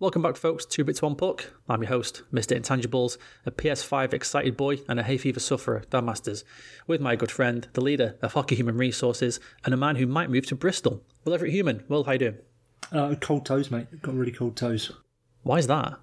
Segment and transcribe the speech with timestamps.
[0.00, 1.50] Welcome back, folks, to Bits One Puck.
[1.68, 2.56] I'm your host, Mr.
[2.56, 6.44] Intangibles, a PS5 excited boy and a hay fever sufferer, Dan Masters,
[6.86, 10.30] with my good friend, the leader of Hockey Human Resources, and a man who might
[10.30, 11.02] move to Bristol.
[11.24, 11.82] Will Everett Human.
[11.88, 12.38] Will, how you doing?
[12.92, 14.00] Uh, cold toes, mate.
[14.00, 14.92] Got really cold toes.
[15.42, 15.98] Why is that?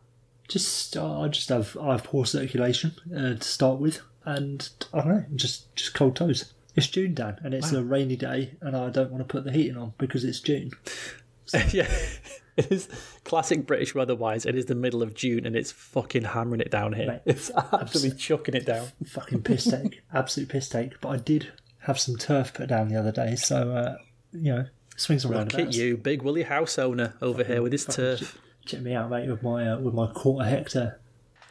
[0.50, 4.98] Just uh, I just have I have poor circulation uh, to start with, and I
[4.98, 6.54] don't know, just just cold toes.
[6.76, 9.54] It's June, Dan, and it's a rainy day, and I don't want to put the
[9.54, 10.72] heating on because it's June.
[11.72, 11.88] yeah,
[12.58, 12.88] it is
[13.24, 14.46] classic British weather-wise.
[14.46, 17.08] It is the middle of June, and it's fucking hammering it down here.
[17.08, 18.88] Mate, it's absolutely chucking it down.
[19.06, 21.00] Fucking piss take, absolute piss take.
[21.02, 23.96] But I did have some turf put down the other day, so uh,
[24.32, 24.66] you know
[24.96, 25.54] swings around.
[25.54, 28.38] Look at you, big woolly house owner over here with his turf.
[28.66, 31.00] Check me out, mate, with my uh, with my quarter hectare.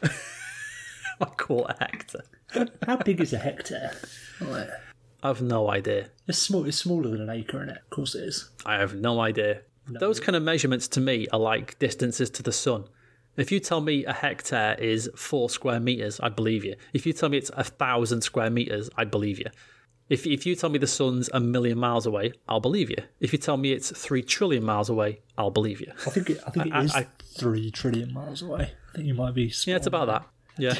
[1.21, 2.25] A quarter hectare.
[2.85, 3.95] How big is a hectare?
[4.41, 4.67] Like,
[5.23, 6.09] I've no idea.
[6.27, 6.65] it's small.
[6.65, 7.77] It's smaller than an acre, in it.
[7.77, 8.49] Of course, it is.
[8.65, 9.61] I have no idea.
[9.87, 12.85] Those kind of measurements to me are like distances to the sun.
[13.37, 16.75] If you tell me a hectare is four square meters, I'd believe you.
[16.93, 19.47] If you tell me it's a thousand square meters, I'd believe you.
[20.07, 22.97] If, if you tell me the sun's a million miles away, I'll believe you.
[23.19, 25.91] If you tell me it's three trillion miles away, I'll believe you.
[26.05, 27.07] I think it, I think it I- is I-
[27.37, 28.71] three trillion miles away.
[28.93, 29.51] I think you might be.
[29.65, 30.25] Yeah, it's about that.
[30.57, 30.75] Yeah.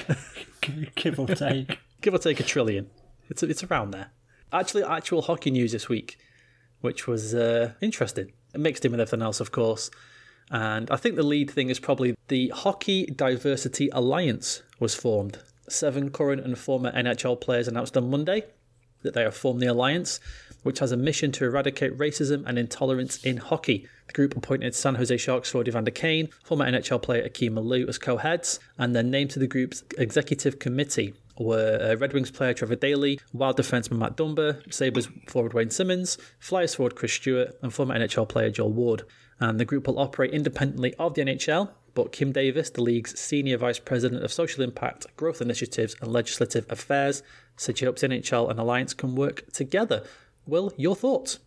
[0.95, 1.79] give or take.
[2.01, 2.89] give or take a trillion.
[3.29, 4.11] It's it's around there.
[4.53, 6.17] Actually, actual hockey news this week,
[6.81, 8.31] which was uh, interesting.
[8.57, 9.91] Mixed in with everything else, of course.
[10.51, 15.39] And I think the lead thing is probably the Hockey Diversity Alliance was formed.
[15.67, 18.43] Seven current and former NHL players announced on Monday
[19.01, 20.19] that they have formed the alliance,
[20.63, 23.87] which has a mission to eradicate racism and intolerance in hockey.
[24.07, 27.97] The group appointed San Jose Sharks forward Evander Kane, former NHL player Akim Aliu as
[27.97, 32.75] co-heads, and then named to the group's executive committee were uh, Red Wings player Trevor
[32.75, 37.97] Daley, Wild defenseman Matt Dumba, Sabres forward Wayne Simmonds, Flyers forward Chris Stewart, and former
[37.97, 39.03] NHL player Joel Ward.
[39.39, 43.57] And the group will operate independently of the NHL, but Kim Davis, the league's senior
[43.57, 47.23] vice president of social impact, growth initiatives, and legislative affairs,
[47.57, 50.03] said she hopes NHL and Alliance can work together.
[50.45, 51.39] Will, your thoughts?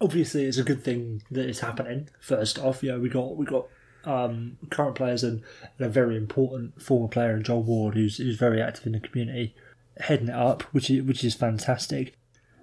[0.00, 2.08] Obviously, it's a good thing that it's happening.
[2.20, 3.68] First off, yeah, we got we got
[4.06, 5.42] um, current players and,
[5.78, 9.54] and a very important former player Joel Ward, who's who's very active in the community,
[9.98, 12.14] heading it up, which is which is fantastic.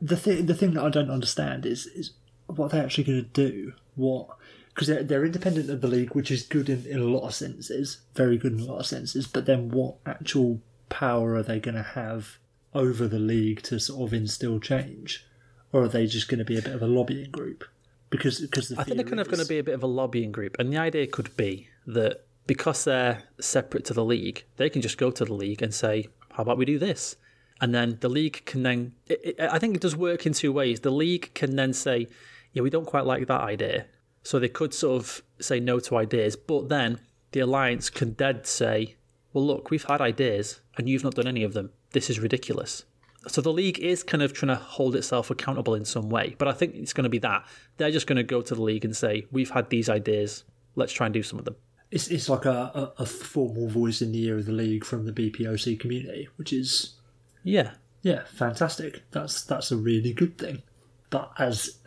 [0.02, 2.12] The thing the thing that I don't understand is is
[2.48, 3.74] what they're actually going to do.
[3.96, 4.30] What
[4.74, 7.36] because they're, they're independent of the league, which is good in, in a lot of
[7.36, 9.28] senses, very good in a lot of senses.
[9.28, 12.38] But then, what actual power are they going to have
[12.74, 15.26] over the league to sort of instill change,
[15.72, 17.66] or are they just going to be a bit of a lobbying group?
[18.12, 19.88] Because because the I think they're kind of going to be a bit of a
[19.88, 24.70] lobbying group, and the idea could be that because they're separate to the league, they
[24.70, 27.16] can just go to the league and say, "How about we do this?"
[27.62, 28.94] And then the league can then.
[29.08, 30.82] It, it, I think it does work in two ways.
[30.82, 32.10] The league can then say,
[32.52, 33.86] "Yeah, we don't quite like that idea,"
[34.24, 36.36] so they could sort of say no to ideas.
[36.36, 37.00] But then
[37.32, 38.96] the alliance can dead say,
[39.32, 41.72] "Well, look, we've had ideas, and you've not done any of them.
[41.92, 42.84] This is ridiculous."
[43.28, 46.48] So the league is kind of trying to hold itself accountable in some way, but
[46.48, 47.46] I think it's going to be that
[47.78, 50.44] they're just going to go to the league and say, "We've had these ideas.
[50.76, 51.56] Let's try and do some of them."
[51.92, 55.06] It's it's like a, a, a formal voice in the ear of the league from
[55.06, 56.96] the BPOC community, which is
[57.44, 57.72] Yeah,
[58.02, 59.04] yeah, fantastic.
[59.12, 60.64] That's that's a really good thing.
[61.12, 61.78] But as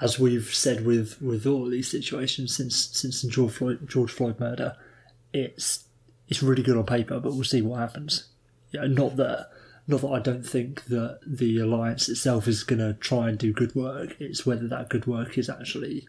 [0.00, 4.38] as we've said with with all these situations since since the George Floyd George Floyd
[4.38, 4.76] murder,
[5.32, 5.84] it's
[6.28, 8.28] it's really good on paper, but we'll see what happens.
[8.70, 9.48] Yeah, not that
[9.88, 13.52] not that I don't think that the alliance itself is going to try and do
[13.52, 14.16] good work.
[14.20, 16.06] It's whether that good work is actually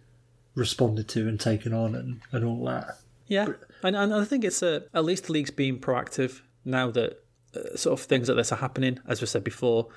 [0.53, 2.97] responded to and taken on and, and all that.
[3.27, 3.47] yeah,
[3.81, 7.23] and, and I think it's a, at least the league's being proactive now that
[7.55, 8.99] uh, sort of things like this are happening.
[9.07, 9.87] As we said before,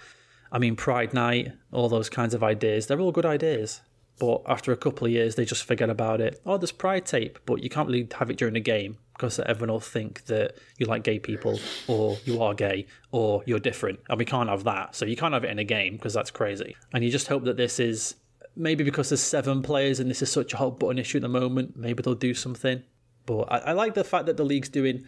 [0.52, 3.80] I mean, Pride Night, all those kinds of ideas, they're all good ideas.
[4.20, 6.40] But after a couple of years, they just forget about it.
[6.46, 9.72] Oh, there's Pride tape, but you can't really have it during the game because everyone
[9.72, 14.00] will think that you like gay people or you are gay or you're different.
[14.08, 14.94] And we can't have that.
[14.96, 16.76] So you can't have it in a game because that's crazy.
[16.92, 18.14] And you just hope that this is
[18.56, 21.28] maybe because there's seven players and this is such a hot button issue at the
[21.28, 22.82] moment, maybe they'll do something.
[23.26, 25.04] But I, I like the fact that the league's doing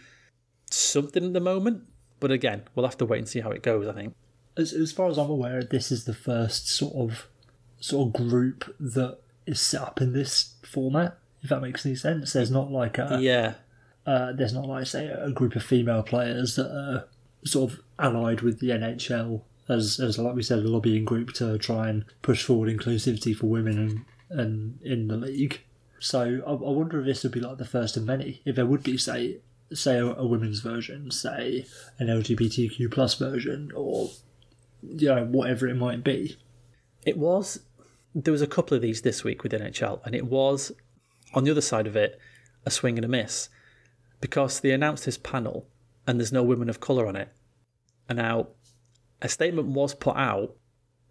[0.71, 1.83] something at the moment.
[2.21, 4.15] But again, we'll have to wait and see how it goes, I think.
[4.57, 7.27] as as far as I'm aware, this is the first sort of
[7.81, 11.19] sort of group that is set up in this format.
[11.43, 13.55] If that makes any sense, there's not like a Yeah.
[14.07, 17.09] Uh, there's not like say a group of female players that are
[17.45, 21.57] sort of allied with the NHL as as like we said a lobbying group to
[21.59, 25.61] try and push forward inclusivity for women and and in the league.
[26.01, 28.43] So I, I wonder if this would be like the first of many.
[28.45, 29.39] If there would be say
[29.73, 31.67] say a, a women's version, say
[31.99, 34.11] an LGBTQ plus version, or
[34.83, 36.37] you know whatever it might be.
[37.07, 37.61] It was.
[38.15, 40.73] There was a couple of these this week with NHL, and it was
[41.33, 42.19] on the other side of it.
[42.67, 43.49] a swing and a miss
[44.21, 45.67] because they announced this panel
[46.07, 47.29] and there's no women of colour on it.
[48.09, 48.49] And now
[49.23, 50.57] a statement was put out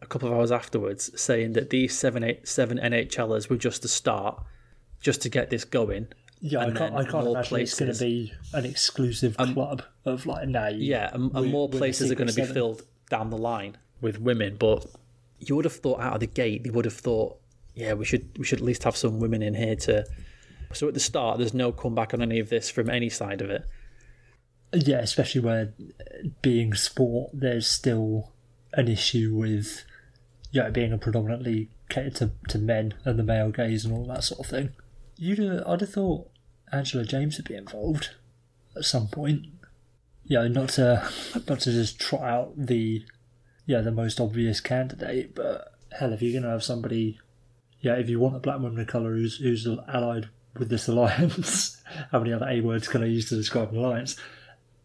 [0.02, 3.88] a couple of hours afterwards saying that these seven, eight, seven NHLers were just a
[3.88, 4.44] start,
[5.00, 6.08] just to get this going.
[6.42, 10.26] Yeah, I can't, I can't imagine it's going to be an exclusive um, club of
[10.26, 12.54] like, you- Yeah, and, and more places are going to be Seven.
[12.54, 14.58] filled down the line with women.
[14.60, 14.86] But
[15.40, 17.38] you would have thought out of the gate, they would have thought,
[17.76, 20.06] yeah, we should we should at least have some women in here to.
[20.75, 23.50] So at the start, there's no comeback on any of this from any side of
[23.50, 23.66] it.
[24.74, 28.31] Yeah, especially where uh, being sport, there's still
[28.74, 29.84] an issue with
[30.52, 34.24] yeah being a predominantly catered to, to men and the male gaze and all that
[34.24, 34.70] sort of thing.
[35.16, 36.30] You'd have, I'd have thought
[36.72, 38.12] Angela James would be involved
[38.75, 39.46] at some point.
[40.25, 41.08] Yeah, not to
[41.48, 43.06] not to just trot out the
[43.66, 47.20] yeah the most obvious candidate, but hell, if you're gonna have somebody,
[47.80, 51.82] yeah, if you want a black woman of color who's who's allied with this alliance,
[52.12, 54.16] how many other A words can I use to describe an alliance?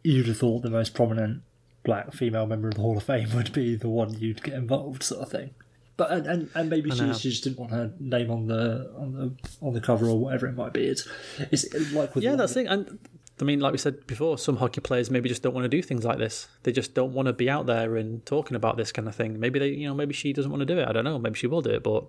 [0.02, 1.42] You'd have thought the most prominent
[1.84, 5.02] black female member of the Hall of Fame would be the one you'd get involved,
[5.02, 5.54] sort of thing.
[5.96, 9.12] But and, and, and maybe she, she just didn't want her name on the on
[9.12, 10.86] the on the cover or whatever it might be.
[10.86, 11.08] It's
[11.50, 12.68] it's like with Yeah, that's the thing.
[12.68, 13.00] And
[13.40, 15.82] I mean, like we said before, some hockey players maybe just don't want to do
[15.82, 16.46] things like this.
[16.62, 19.40] They just don't want to be out there and talking about this kind of thing.
[19.40, 20.86] Maybe they, you know, maybe she doesn't want to do it.
[20.86, 21.18] I don't know.
[21.18, 22.04] Maybe she will do it, but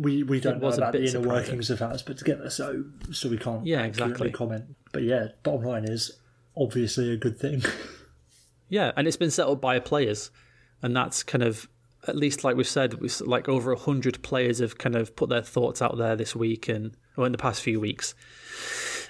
[0.00, 3.28] we we don't know about the inner workings of how it's put together, so so
[3.28, 4.30] we can't Yeah, exactly.
[4.30, 4.64] comment.
[4.92, 6.10] But yeah, bottom line is
[6.56, 7.62] obviously a good thing.
[8.72, 10.30] Yeah, and it's been set up by players,
[10.80, 11.68] and that's kind of
[12.06, 15.42] at least like we've said, like over a hundred players have kind of put their
[15.42, 18.14] thoughts out there this week and or in the past few weeks.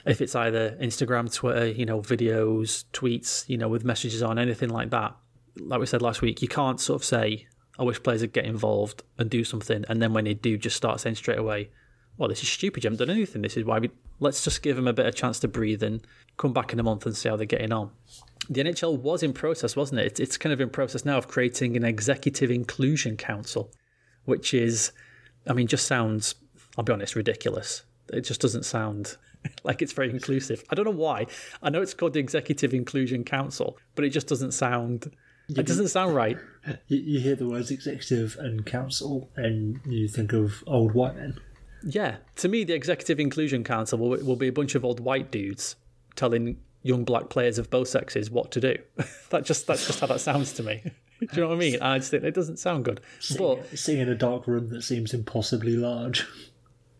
[0.06, 4.70] If it's either Instagram, Twitter, you know, videos, tweets, you know, with messages on anything
[4.70, 5.14] like that,
[5.58, 7.46] like we said last week, you can't sort of say,
[7.80, 10.76] "I wish players would get involved and do something," and then when they do, just
[10.76, 11.70] start saying straight away,
[12.16, 12.84] "Well, this is stupid.
[12.84, 13.42] You haven't done anything.
[13.42, 13.90] This is why we
[14.20, 16.06] let's just give them a bit of chance to breathe and
[16.36, 17.90] come back in a month and see how they're getting on."
[18.50, 20.06] the NHL was in process, wasn't it?
[20.06, 23.70] It's, it's kind of in process now of creating an executive inclusion council,
[24.24, 24.92] which is,
[25.48, 26.34] I mean, just sounds,
[26.76, 27.84] I'll be honest, ridiculous.
[28.12, 29.16] It just doesn't sound
[29.62, 30.64] like it's very inclusive.
[30.68, 31.26] I don't know why.
[31.62, 35.14] I know it's called the Executive Inclusion Council, but it just doesn't sound,
[35.58, 36.38] it doesn't sound right.
[36.88, 41.38] you, you hear the words executive and council, and you think of old white men.
[41.82, 45.30] Yeah, to me, the Executive Inclusion Council will, will be a bunch of old white
[45.30, 45.76] dudes
[46.14, 48.76] telling young black players of both sexes what to do.
[49.30, 50.82] that just that's just how that sounds to me.
[51.20, 51.74] do you know what I mean?
[51.74, 53.00] And I just think it doesn't sound good.
[53.38, 56.26] But Sitting in a dark room that seems impossibly large.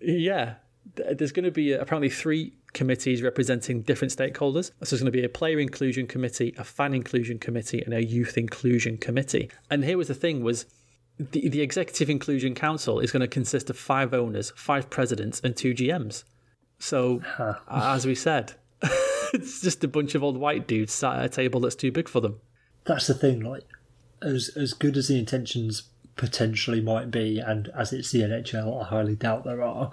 [0.00, 0.55] yeah,
[0.94, 4.67] there's going to be uh, apparently three committees representing different stakeholders.
[4.67, 8.05] So there's going to be a player inclusion committee, a fan inclusion committee, and a
[8.05, 9.50] youth inclusion committee.
[9.70, 10.67] And here was the thing: was
[11.19, 15.56] the, the executive inclusion council is going to consist of five owners, five presidents, and
[15.56, 16.25] two GMs.
[16.78, 17.20] So,
[17.70, 18.55] as we said,
[19.34, 22.08] it's just a bunch of old white dudes sat at a table that's too big
[22.08, 22.40] for them.
[22.87, 23.64] That's the thing, like
[24.22, 25.84] as as good as the intentions
[26.17, 29.90] potentially might be, and as it's the NHL, I highly doubt there are.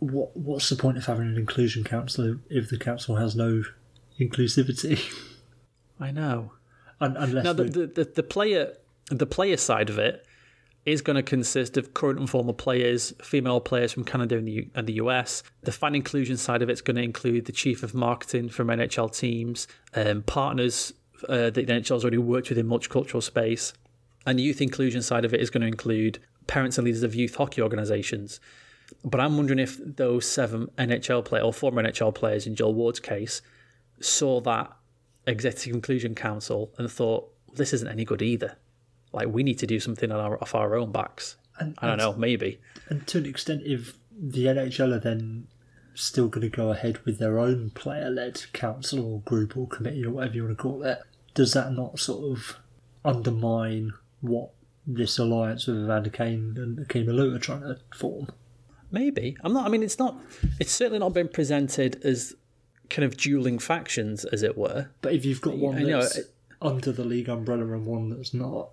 [0.00, 3.62] What what's the point of having an inclusion council if the council has no
[4.20, 5.00] inclusivity?
[6.00, 6.52] I know.
[7.00, 8.74] Un- Unless Now, the, the, the, the player
[9.10, 10.24] the player side of it
[10.84, 14.52] is going to consist of current and former players, female players from Canada and the,
[14.52, 15.42] U- and the US.
[15.62, 19.16] The fan inclusion side of it's going to include the chief of marketing from NHL
[19.16, 20.92] teams, um, partners
[21.28, 23.72] uh, that the NHL's already worked with in multicultural space,
[24.26, 27.14] and the youth inclusion side of it is going to include parents and leaders of
[27.14, 28.38] youth hockey organisations.
[29.04, 33.00] But I'm wondering if those seven NHL players, or former NHL players in Joel Ward's
[33.00, 33.42] case,
[34.00, 34.74] saw that
[35.26, 38.56] executive inclusion council and thought this isn't any good either.
[39.12, 41.36] Like we need to do something on our, off our own backs.
[41.58, 42.60] and, I don't know, maybe.
[42.88, 45.46] and to an extent, if the NHL are then
[45.94, 50.10] still going to go ahead with their own player-led council or group or committee or
[50.10, 50.98] whatever you want to call it,
[51.34, 52.56] does that not sort of
[53.04, 54.50] undermine what
[54.86, 58.28] this alliance with Evander Kane and Akim Aliu are trying to form?
[58.94, 59.36] Maybe.
[59.42, 59.66] I'm not.
[59.66, 60.16] I mean, it's not.
[60.60, 62.34] It's certainly not been presented as
[62.90, 64.88] kind of dueling factions, as it were.
[65.00, 66.30] But if you've got one I know, that's it-
[66.62, 68.70] under the league umbrella and one that's not,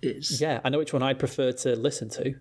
[0.00, 2.34] it's Yeah, I know which one I'd prefer to listen to.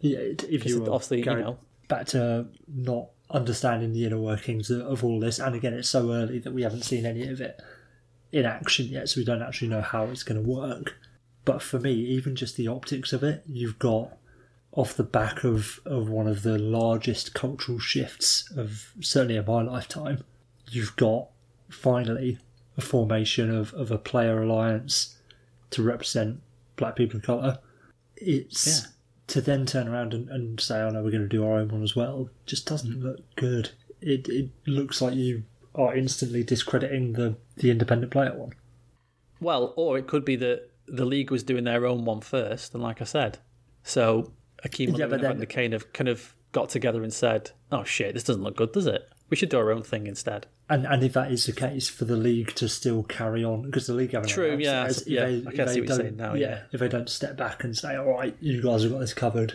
[0.00, 0.18] yeah.
[0.18, 1.58] If you obviously, you know.
[1.88, 6.10] back to not understanding the inner workings of, of all this, and again, it's so
[6.12, 7.60] early that we haven't seen any of it
[8.32, 10.98] in action yet, so we don't actually know how it's going to work.
[11.44, 14.16] But for me, even just the optics of it, you've got
[14.72, 19.62] off the back of, of one of the largest cultural shifts of certainly in my
[19.62, 20.22] lifetime,
[20.70, 21.26] you've got
[21.68, 22.38] finally
[22.76, 25.16] a formation of, of a player alliance
[25.70, 26.40] to represent
[26.76, 27.58] black people of colour.
[28.16, 28.90] It's Yeah.
[29.28, 31.68] to then turn around and, and say, oh no, we're going to do our own
[31.68, 33.70] one as well, just doesn't look good.
[34.00, 35.42] it, it looks like you
[35.74, 38.52] are instantly discrediting the, the independent player one.
[39.40, 42.82] Well, or it could be that the league was doing their own one first, and
[42.82, 43.38] like I said,
[43.82, 44.32] so
[44.64, 47.84] Akim Yeah, yeah, then- and the Kane have kind of got together and said, "Oh
[47.84, 49.08] shit, this doesn't look good, does it?
[49.28, 52.04] We should do our own thing instead." And and if that is the case, for
[52.04, 55.46] the league to still carry on because the league haven't True, yeah, as- yeah, they-
[55.46, 56.62] I can see what you're saying now, yeah.
[56.72, 59.54] if they don't step back and say, "All right, you guys have got this covered,"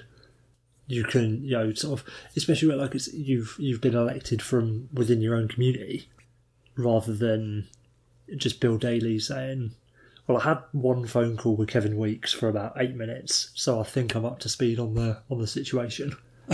[0.88, 2.06] you can you know sort of
[2.38, 6.10] especially where like it's you've you've been elected from within your own community
[6.78, 7.68] rather than
[8.36, 9.72] just Bill Daly saying.
[10.27, 13.84] Well, I had one phone call with Kevin Weekes for about eight minutes, so I
[13.84, 16.15] think I'm up to speed on the on the situation.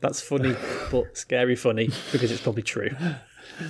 [0.00, 0.56] That's funny,
[0.90, 2.90] but scary funny because it's probably true.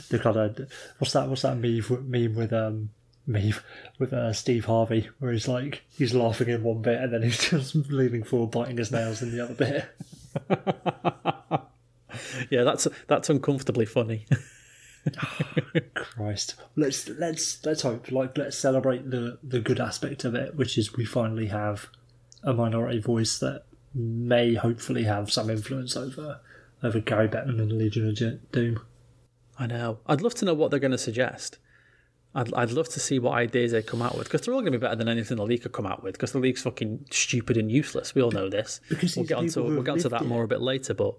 [0.08, 2.90] the kind of what's that what's that meme with, meme with um
[3.26, 3.54] meme
[3.98, 7.38] with uh, Steve Harvey where he's like he's laughing in one bit and then he's
[7.50, 9.84] just leaning forward biting his nails in the other bit.
[12.50, 14.26] Yeah, that's that's uncomfortably funny.
[15.94, 20.76] Christ, let's let's let's hope like let's celebrate the the good aspect of it, which
[20.76, 21.88] is we finally have
[22.42, 23.64] a minority voice that
[23.94, 26.40] may hopefully have some influence over
[26.82, 28.80] over Gary Bettman and the Legion of Doom.
[29.58, 29.98] I know.
[30.06, 31.58] I'd love to know what they're going to suggest.
[32.34, 34.72] I'd, I'd love to see what ideas they come out with because they're all going
[34.72, 37.06] to be better than anything the league could come out with because the league's fucking
[37.10, 38.14] stupid and useless.
[38.14, 38.80] We all know this.
[38.88, 40.94] Because we'll get onto we'll get onto that it- more a bit later.
[40.94, 41.16] But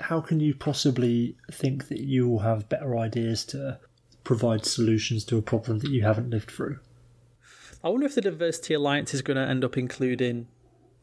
[0.00, 3.78] how can you possibly think that you will have better ideas to
[4.24, 6.78] provide solutions to a problem that you haven't lived through?
[7.82, 10.48] I wonder if the diversity alliance is going to end up including,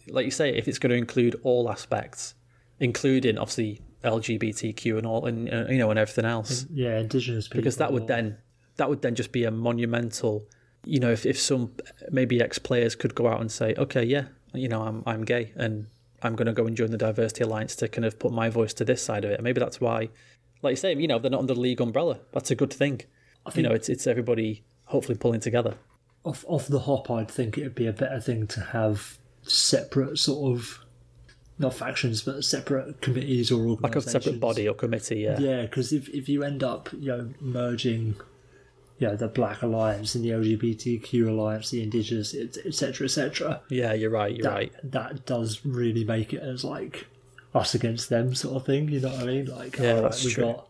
[0.07, 2.35] like you say, if it's going to include all aspects,
[2.79, 6.65] including obviously LGBTQ and all, and uh, you know, and everything else.
[6.71, 7.61] Yeah, indigenous people.
[7.61, 8.37] because that would then
[8.75, 10.47] that would then just be a monumental
[10.85, 11.71] you know if, if some
[12.11, 15.51] maybe ex players could go out and say okay yeah you know i'm i'm gay
[15.55, 15.87] and
[16.23, 18.73] i'm going to go and join the diversity alliance to kind of put my voice
[18.73, 20.09] to this side of it and maybe that's why
[20.61, 23.01] like you say you know they're not under the league umbrella that's a good thing
[23.55, 25.75] you know it's it's everybody hopefully pulling together
[26.27, 27.09] off off the hop.
[27.09, 30.79] I'd think it'd be a better thing to have separate sort of
[31.57, 33.83] not factions, but separate committees or organizations.
[33.83, 37.07] like a separate body or committee yeah Yeah, because if if you end up you
[37.07, 38.15] know merging,
[38.99, 43.61] you know, the Black Alliance and the LGBTQ Alliance, the Indigenous, etc., etc.
[43.69, 47.07] yeah you're right you're that right that does really make it as like
[47.53, 48.89] us against them sort of thing.
[48.89, 49.45] You know what I mean?
[49.45, 50.43] Like, Yeah, alright, that's we true.
[50.45, 50.67] got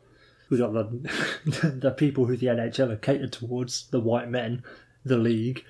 [0.50, 4.64] we got the the people who the NHL are catered towards, the white men,
[5.04, 5.64] the league,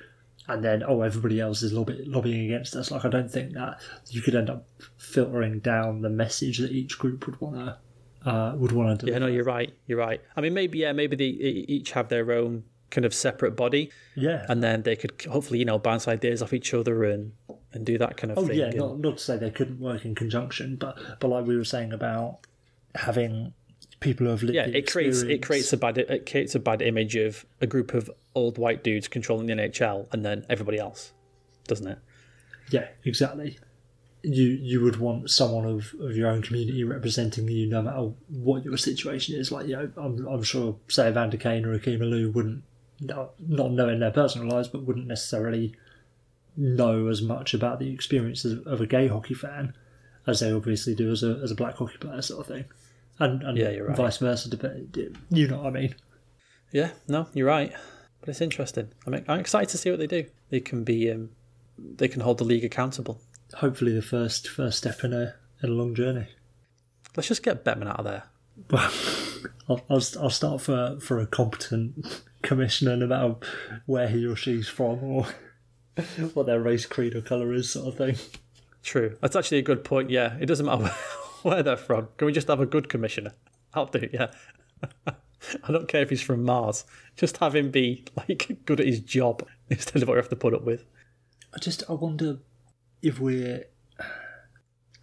[0.47, 2.91] and then oh everybody else is lobby, lobbying against us.
[2.91, 6.97] Like I don't think that you could end up filtering down the message that each
[6.99, 7.77] group would want to.
[8.27, 9.11] Uh, would want to do.
[9.11, 12.29] yeah no you're right you're right i mean maybe yeah maybe they each have their
[12.33, 14.45] own kind of separate body yeah.
[14.49, 17.31] and then they could hopefully you know bounce ideas off each other and
[17.73, 20.05] and do that kind of Oh thing yeah, not not to say they couldn't work
[20.05, 22.39] in conjunction, but but like we were saying about
[22.95, 23.53] having
[23.99, 26.59] people who have lived yeah the it creates it creates a bad it creates a
[26.59, 30.77] bad image of a group of old white dudes controlling the NHL and then everybody
[30.77, 31.13] else
[31.67, 31.99] doesn't it
[32.69, 33.57] Yeah, exactly.
[34.23, 38.65] You you would want someone of, of your own community representing you, no matter what
[38.65, 39.51] your situation is.
[39.51, 42.63] Like you know, I'm I'm sure say Evander Kane or Akim Aliu wouldn't
[42.99, 45.75] not, knowing their personal lives, but wouldn't necessarily
[46.55, 49.75] know as much about the experiences of, a gay hockey fan
[50.25, 52.65] as they obviously do as a as a black hockey player, sort of thing.
[53.19, 53.97] And and Yeah, you're right.
[53.97, 54.49] vice versa.
[55.29, 55.95] You know what I mean?
[56.71, 57.73] yeah no you're right
[58.19, 61.29] but it's interesting I'm, I'm excited to see what they do they can be um,
[61.77, 63.21] they can hold the league accountable
[63.55, 66.27] Hopefully, the first first step in a in a long journey.
[67.15, 68.23] let's just get Bettman out of there.
[68.69, 68.91] Well,
[69.69, 73.35] I'll, I'll, I'll start for for a competent commissioner, no matter
[73.85, 75.27] where he or she's from or
[76.33, 78.15] what their race, creed, or colour is, sort of thing.
[78.83, 79.17] true.
[79.21, 80.37] That's actually a good point yeah.
[80.39, 80.87] It doesn't matter
[81.43, 82.09] where they're from.
[82.17, 83.33] Can we just have a good commissioner?
[83.73, 84.31] I'll do it yeah.
[85.63, 86.83] I don't care if he's from Mars.
[87.15, 90.35] Just have him be like good at his job instead of what we have to
[90.35, 90.83] put up with.
[91.53, 92.39] I just I wonder
[93.01, 93.65] if we're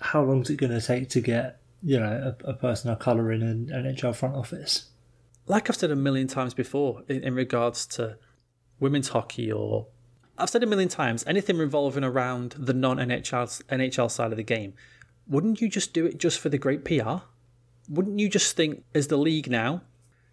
[0.01, 3.33] how long's it going to take to get you know a, a person of colour
[3.33, 4.91] in an NHL front office?
[5.47, 8.19] like I've said a million times before in, in regards to
[8.81, 9.87] women's hockey or
[10.37, 14.43] I've said a million times anything revolving around the non NHL NHL side of the
[14.43, 14.75] game
[15.27, 17.25] wouldn't you just do it just for the great PR
[17.89, 19.83] wouldn't you just think as the league now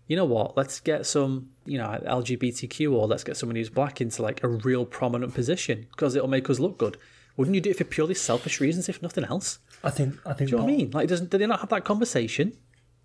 [0.07, 4.01] you know what let's get some you know LGBTQ or let's get someone who's black
[4.01, 6.97] into like a real prominent position because it'll make us look good
[7.41, 10.49] wouldn't you do it for purely selfish reasons if nothing else I think I think
[10.49, 12.55] do you know what I mean like doesn't do they not have that conversation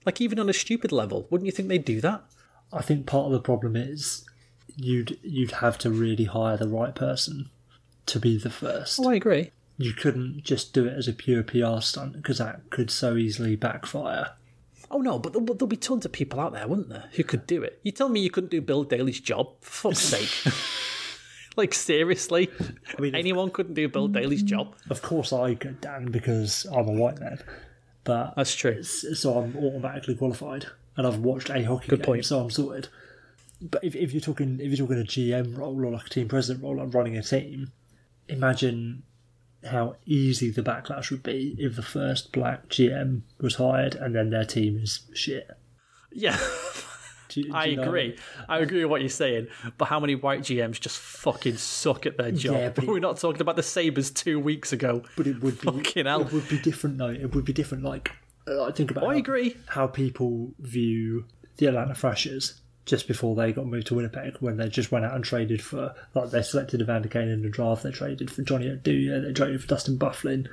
[0.04, 2.22] like even on a stupid level wouldn't you think they'd do that
[2.72, 4.24] I think part of the problem is
[4.76, 7.48] you'd you'd have to really hire the right person
[8.06, 9.00] to be the first.
[9.00, 9.50] Oh, I agree.
[9.78, 13.56] you couldn't just do it as a pure PR stunt because that could so easily
[13.56, 14.30] backfire.
[14.90, 17.46] Oh no, but there'll, there'll be tons of people out there, wouldn't there, who could
[17.46, 17.80] do it?
[17.82, 19.54] You tell me you couldn't do Bill Daly's job?
[19.60, 20.52] For fuck's sake.
[21.62, 22.50] like seriously,
[22.96, 24.74] I mean, anyone couldn't do Bill Daly's job.
[24.90, 27.42] Of course, I go Dan because I'm a white man,
[28.04, 28.82] but That's true.
[28.82, 32.24] so I'm automatically qualified, and I've watched a hockey Good game, point.
[32.26, 32.88] so I'm sorted.
[33.60, 36.28] But if, if you're talking if you're talking a GM role or like a team
[36.28, 37.72] president role, like running a team,
[38.28, 39.02] imagine
[39.64, 44.30] how easy the backlash would be if the first black GM was hired and then
[44.30, 45.48] their team is shit.
[46.12, 46.38] Yeah,
[47.28, 47.82] Do you- do I know?
[47.82, 48.16] agree.
[48.48, 49.48] I agree with what you're saying.
[49.78, 52.54] But how many white GMs just fucking suck at their job?
[52.56, 55.02] Yeah, but it- We're not talking about the Sabres two weeks ago.
[55.16, 56.22] But it would be Fucking hell.
[56.22, 57.08] it would be different though.
[57.10, 57.84] It would be different.
[57.84, 58.10] Like
[58.48, 59.56] uh, I think about I how- agree.
[59.66, 61.24] how people view
[61.56, 65.14] the Atlanta Thrashers just before they got moved to Winnipeg when they just went out
[65.14, 68.66] and traded for like they selected Evander Kane in the draft, they traded for Johnny
[68.66, 70.46] Oduya, they traded for Dustin Byfuglien.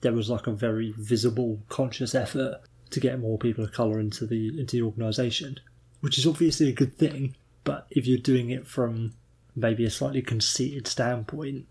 [0.00, 2.60] There was like a very visible, conscious effort
[2.90, 5.58] to get more people of colour into the into the organisation,
[6.00, 7.34] which is obviously a good thing.
[7.64, 9.14] But if you're doing it from
[9.54, 11.66] maybe a slightly conceited standpoint,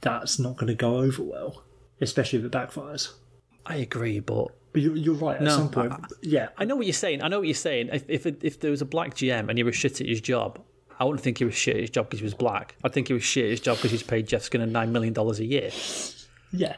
[0.00, 1.64] that's not going to go over well,
[2.00, 3.12] especially if it backfires.
[3.66, 5.36] I agree, but But you're, you're right.
[5.36, 7.22] At No, some point, yeah, I know what you're saying.
[7.22, 7.90] I know what you're saying.
[7.92, 10.58] If if, if there was a black GM and he was shit at his job,
[10.98, 12.74] I wouldn't think he was shit at his job because he was black.
[12.82, 15.12] I'd think he was shit at his job because he's paid Jeff Skinner nine million
[15.12, 15.70] dollars a year.
[16.52, 16.76] yeah.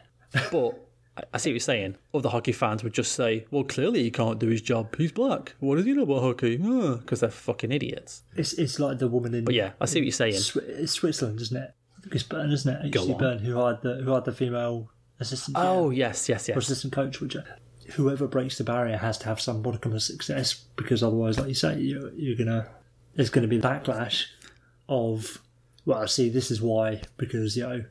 [0.50, 0.78] But
[1.16, 1.97] I- see what you're saying.
[2.12, 4.94] Other hockey fans would just say, "Well, clearly he can't do his job.
[4.97, 5.54] He's black.
[5.61, 8.23] What does he know about hockey?" Ah, because they're fucking idiots.
[8.37, 10.35] It's it's like the woman in But yeah, I see what you're saying.
[10.35, 11.75] It's Switzerland, isn't it?
[11.97, 12.90] I think it's Bern, isn't it?
[12.90, 13.18] Go HC on.
[13.18, 14.90] Bern, who hired the who hired the female
[15.21, 15.56] assistant.
[15.56, 16.64] Oh GM, yes, yes, or yes.
[16.64, 17.37] assistant coach, which
[17.92, 21.54] whoever breaks the barrier has to have some modicum of success because otherwise, like you
[21.54, 22.68] say, you're you're gonna
[23.14, 24.26] there's gonna be backlash
[24.88, 25.40] of
[25.87, 27.85] well, see, this is why because you know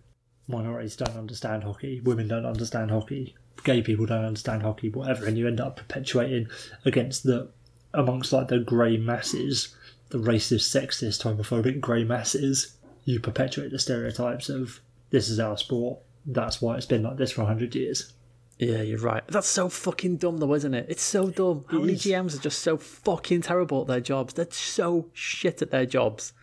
[0.48, 5.38] minorities don't understand hockey, women don't understand hockey, gay people don't understand hockey, whatever, and
[5.38, 6.48] you end up perpetuating
[6.86, 7.50] against the
[7.94, 9.76] amongst like the grey masses,
[10.10, 12.76] the racist, sexist, homophobic grey masses.
[13.06, 14.80] You perpetuate the stereotypes of
[15.10, 16.00] this is our sport.
[16.26, 18.14] That's why it's been like this for hundred years.
[18.60, 19.24] Yeah, you're right.
[19.28, 20.86] That's so fucking dumb, though, isn't it?
[20.88, 21.66] It's so dumb.
[21.70, 21.96] How many.
[21.96, 24.34] GMs are just so fucking terrible at their jobs?
[24.34, 26.34] They're so shit at their jobs.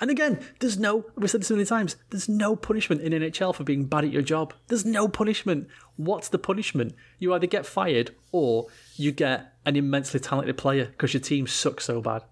[0.00, 3.54] And again, there's no, we've said this so many times, there's no punishment in NHL
[3.54, 4.54] for being bad at your job.
[4.68, 5.68] There's no punishment.
[5.96, 6.94] What's the punishment?
[7.18, 11.84] You either get fired or you get an immensely talented player because your team sucks
[11.84, 12.22] so bad.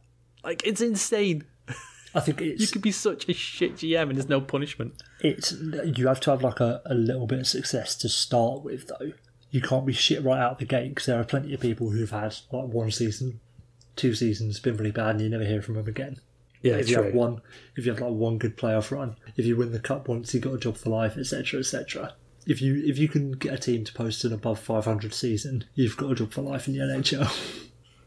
[0.43, 1.45] Like, it's insane.
[2.15, 4.95] I think it's You could be such a shit GM and there's no punishment.
[5.21, 8.89] it's you have to have like a, a little bit of success to start with
[8.89, 9.13] though
[9.51, 11.91] you can't be shit right out of the gate because there are plenty of people
[11.91, 13.41] who've had like one season
[13.97, 16.17] two seasons been really bad and you never hear from them again
[16.63, 17.41] Yeah, if you have one
[17.77, 20.41] if you have like one good playoff run if you win the cup once you
[20.41, 22.15] got a job for life etc etc
[22.47, 25.97] if you if you can get a team to post an above 500 season you've
[25.97, 27.31] got a job for life in the nhl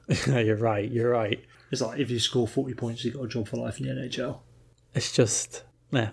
[0.45, 1.39] you're right, you're right.
[1.71, 3.93] it's like if you score 40 points you've got a job for life in the
[3.93, 4.39] nhl
[4.93, 6.09] It's just, yeah.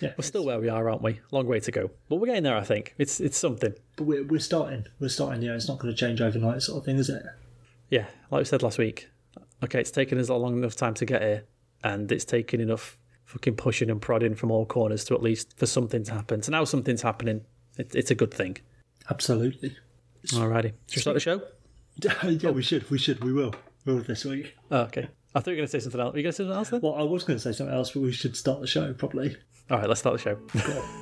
[0.00, 1.20] yeah We're still where we are, aren't we?
[1.30, 2.56] Long way to go, but we're getting there.
[2.56, 3.74] I think it's it's something.
[3.96, 6.84] but we're, we're starting we're starting yeah it's not going to change overnight sort of
[6.86, 7.22] thing is it
[7.90, 9.08] Yeah, like we said last week.
[9.64, 11.44] Okay, it's taken us a long enough time to get here,
[11.82, 15.66] and it's taken enough fucking pushing and prodding from all corners to at least for
[15.66, 16.42] something to happen.
[16.42, 17.44] So now something's happening.
[17.78, 18.58] It, it's a good thing.
[19.10, 19.76] absolutely
[20.26, 21.42] Alrighty, should we start the show?
[21.96, 22.88] yeah, we should.
[22.90, 23.22] We should.
[23.24, 23.54] We will.
[23.84, 24.56] We will this week.
[24.70, 25.08] Oh, okay.
[25.34, 26.14] I thought you were going to say something else.
[26.14, 26.80] Are you going to say something else then?
[26.80, 29.36] Well, I was going to say something else, but we should start the show probably.
[29.70, 30.98] All right, let's start the show.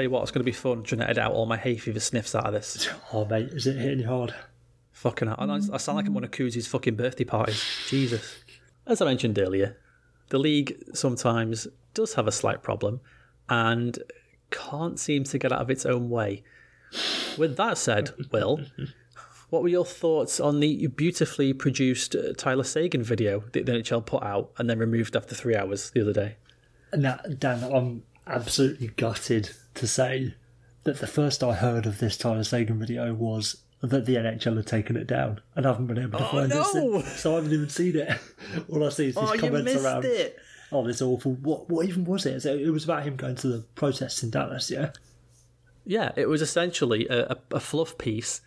[0.00, 1.76] Tell you what, it's going to be fun trying to edit out all my hay
[1.76, 2.88] fever sniffs out of this.
[3.12, 4.34] Oh, mate, is it hitting you hard?
[4.92, 5.36] Fucking hell.
[5.38, 7.62] I, I sound like I'm one of Koozi's fucking birthday parties.
[7.86, 8.42] Jesus.
[8.86, 9.76] As I mentioned earlier,
[10.30, 13.02] the league sometimes does have a slight problem
[13.50, 13.98] and
[14.50, 16.44] can't seem to get out of its own way.
[17.36, 18.60] With that said, Will,
[19.50, 24.06] what were your thoughts on the beautifully produced uh, Tyler Seguin video that the NHL
[24.06, 26.36] put out and then removed after three hours the other day?
[26.94, 30.34] Now, Dan, I'm absolutely gutted to say
[30.84, 34.66] that the first I heard of this Tyler Seguin video was that the NHL had
[34.66, 36.98] taken it down, and I haven't been able to oh, find Oh, no!
[36.98, 37.06] it.
[37.06, 38.18] So I haven't even seen it.
[38.68, 40.04] All I see is his oh, comments around.
[40.04, 40.38] it.
[40.70, 41.32] Oh, this awful.
[41.34, 41.68] What?
[41.68, 42.40] What even was it?
[42.42, 44.70] So it was about him going to the protests in Dallas.
[44.70, 44.90] Yeah.
[45.86, 48.42] Yeah, it was essentially a, a, a fluff piece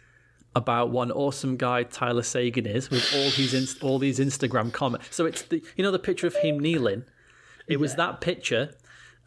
[0.55, 5.15] about one awesome guy Tyler Seguin is with all these inst- all these Instagram comments.
[5.15, 7.05] So it's the you know the picture of him kneeling.
[7.67, 8.75] It was that picture,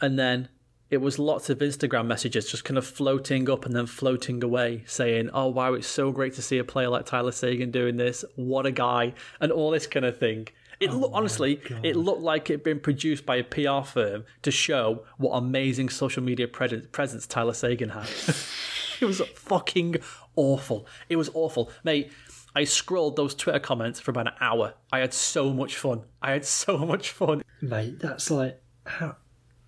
[0.01, 0.49] and then
[0.91, 4.85] it was lots of Instagram messages just kind of floating up and then floating away,
[4.87, 8.25] saying, "Oh wow, it's so great to see a player like Tyler Seguin doing this.
[8.37, 10.49] What a guy!" and all this kind of thing.
[10.79, 14.51] It oh look, honestly, it looked like it'd been produced by a PR firm to
[14.51, 18.05] show what amazing social media pre- presence Tyler Seguin had.
[19.01, 19.97] it was fucking
[20.37, 20.87] awful.
[21.09, 22.13] It was awful, mate.
[22.55, 24.75] I scrolled those Twitter comments for about an hour.
[24.93, 26.05] I had so much fun.
[26.23, 27.43] I had so much fun.
[27.61, 29.17] Mate, that's like how.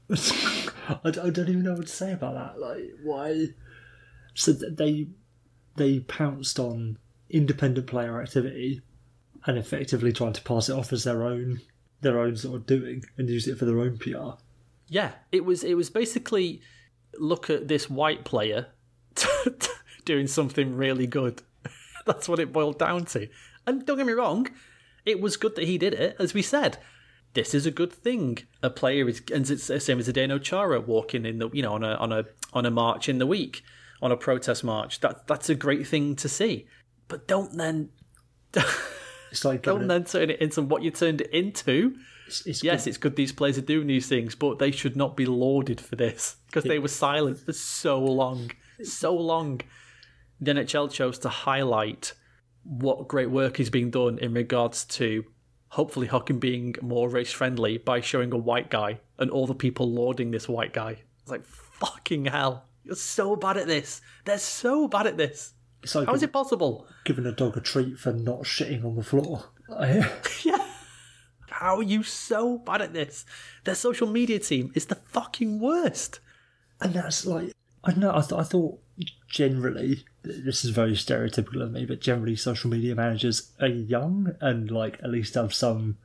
[0.88, 2.60] I, I don't even know what to say about that.
[2.60, 3.48] Like, why?
[4.34, 5.08] So they
[5.76, 6.98] they pounced on
[7.30, 8.80] independent player activity
[9.46, 11.60] and effectively trying to pass it off as their own
[12.00, 14.40] their own sort of doing and use it for their own PR.
[14.88, 15.64] Yeah, it was.
[15.64, 16.60] It was basically
[17.18, 18.66] look at this white player
[20.04, 21.42] doing something really good.
[22.06, 23.28] That's what it boiled down to.
[23.66, 24.48] And don't get me wrong,
[25.04, 26.16] it was good that he did it.
[26.18, 26.78] As we said,
[27.34, 28.38] this is a good thing.
[28.62, 31.74] A player is, and it's the same as Zdeno Chara walking in the, you know,
[31.74, 33.62] on a on a on a march in the week,
[34.02, 35.00] on a protest march.
[35.00, 36.66] That that's a great thing to see.
[37.08, 37.90] But don't then.
[39.30, 41.96] It's like don't giving then turn it into what you turned it into.
[42.26, 45.16] It's, it's Yes, it's good these players are doing these things, but they should not
[45.16, 48.50] be lauded for this because they were silent for so long.
[48.82, 49.60] So long.
[50.40, 52.14] The NHL chose to highlight
[52.62, 55.24] what great work is being done in regards to
[55.70, 59.90] hopefully hockey being more race friendly by showing a white guy and all the people
[59.90, 60.98] lauding this white guy.
[61.22, 62.64] It's like, fucking hell.
[62.84, 64.00] You're so bad at this.
[64.24, 65.52] They're so bad at this.
[65.82, 66.86] it's like How is it possible?
[67.04, 69.44] giving a dog a treat for not shitting on the floor.
[70.44, 70.64] Yeah.
[71.50, 73.24] How are you so bad at this?
[73.64, 76.20] Their social media team is the fucking worst.
[76.80, 77.52] and that's like
[77.84, 78.10] I don't know.
[78.14, 78.78] I, th- I thought
[79.28, 84.70] generally this is very stereotypical of me, but generally social media managers are young and
[84.70, 85.96] like at least have some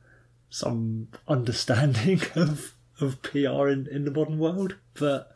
[0.50, 5.32] some understanding of of PR in, in the modern world, but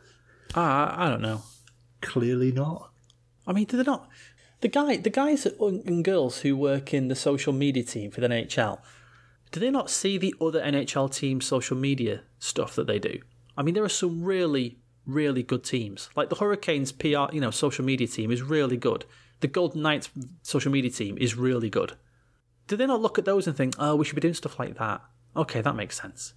[0.55, 1.43] Ah, I don't know.
[2.01, 2.89] clearly not.
[3.45, 4.09] I mean, do they not?
[4.61, 8.27] The guy, the guys and girls who work in the social media team for the
[8.27, 8.79] NHL,
[9.51, 13.19] do they not see the other NHL team social media stuff that they do?
[13.57, 16.09] I mean, there are some really, really good teams.
[16.15, 19.05] Like the Hurricanes PR, you know, social media team is really good.
[19.39, 20.09] The Golden Knights
[20.43, 21.93] social media team is really good.
[22.67, 24.77] Do they not look at those and think, oh, we should be doing stuff like
[24.77, 25.01] that?
[25.35, 26.33] Okay, that makes sense.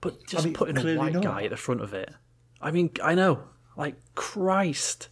[0.00, 1.22] But just mean, putting a white not.
[1.22, 2.12] guy at the front of it.
[2.60, 3.44] I mean, I know.
[3.76, 5.08] Like, Christ.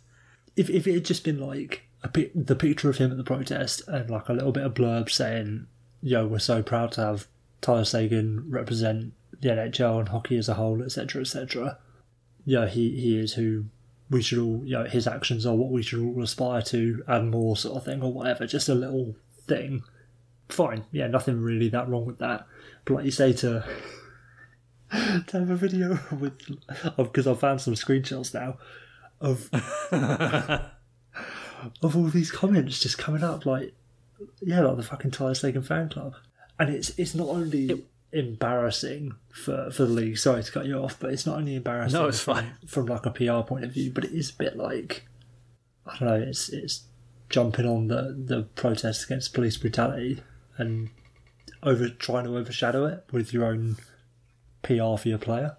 [0.56, 3.82] If if it had just been like a the picture of him at the protest
[3.88, 5.66] and like a little bit of blurb saying,
[6.00, 7.26] "Yo, we're so proud to have
[7.60, 11.78] Tyler Seguin represent the NHL and hockey as a whole, etc., etc."
[12.44, 13.64] Yeah, he he is who
[14.10, 17.30] we should all, you know, his actions are what we should all aspire to and
[17.30, 18.46] more sort of thing or whatever.
[18.46, 19.82] Just a little thing.
[20.48, 22.46] Fine, yeah, nothing really that wrong with that.
[22.84, 23.64] But like you say to
[25.26, 26.38] to have a video with
[26.96, 28.58] because I found some screenshots now
[29.20, 29.48] of
[31.82, 33.74] of all these comments just coming up like
[34.42, 36.14] yeah like the fucking Tyler Seguin fan club
[36.58, 40.96] and it's it's not only embarrassing for for the league sorry to cut you off
[41.00, 42.52] but it's not only embarrassing No, it's from, fine.
[42.66, 45.06] from like a PR point of view but it is a bit like
[45.86, 46.84] I don't know it's it's
[47.28, 50.22] jumping on the the protest against police brutality
[50.56, 50.90] and
[51.62, 53.76] over trying to overshadow it with your own
[54.62, 55.56] PR for your player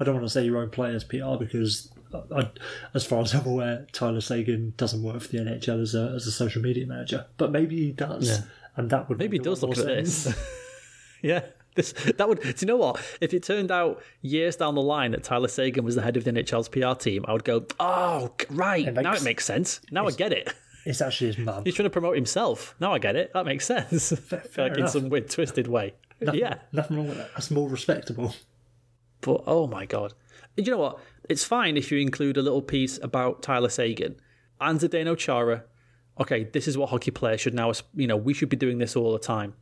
[0.00, 2.50] I don't want to say your own player's PR because, uh, I,
[2.92, 6.26] as far as I'm aware, Tyler Seguin doesn't work for the NHL as a, as
[6.26, 7.26] a social media manager.
[7.36, 8.38] But maybe he does, Yeah.
[8.74, 10.34] and that would Maybe he does look at this.
[11.22, 11.42] yeah.
[11.74, 13.00] This that would do you know what?
[13.22, 16.24] If it turned out years down the line that Tyler Seguin was the head of
[16.24, 19.80] the NHL's PR team, I would go, Oh right, now makes- it makes sense.
[19.90, 20.52] Now I get it.
[20.84, 21.62] It's actually his mum.
[21.64, 22.74] He's trying to promote himself.
[22.80, 23.32] Now I get it.
[23.34, 24.12] That makes sense.
[24.18, 25.94] fair like in some weird twisted way.
[26.20, 26.56] yeah.
[26.72, 27.30] Nothing wrong with that.
[27.34, 28.34] That's more respectable.
[29.20, 30.12] But oh my god.
[30.56, 30.98] And you know what?
[31.28, 34.16] It's fine if you include a little piece about Tyler Seguin
[34.60, 35.64] and Zdeno Chara.
[36.20, 37.72] Okay, this is what hockey players should now.
[37.94, 39.54] You know, we should be doing this all the time.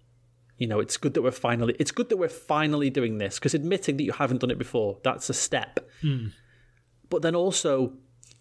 [0.61, 1.75] You know, it's good that we're finally.
[1.79, 4.99] It's good that we're finally doing this because admitting that you haven't done it before
[5.03, 5.81] that's a step.
[6.03, 6.27] Hmm.
[7.09, 7.95] But then also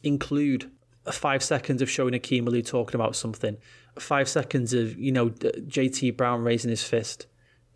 [0.03, 0.69] include
[1.09, 3.55] five seconds of showing Akim Aliu talking about something,
[3.97, 7.25] five seconds of you know JT Brown raising his fist.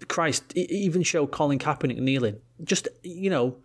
[0.10, 2.42] Christ, even show Colin Kaepernick kneeling.
[2.66, 3.56] Just you know,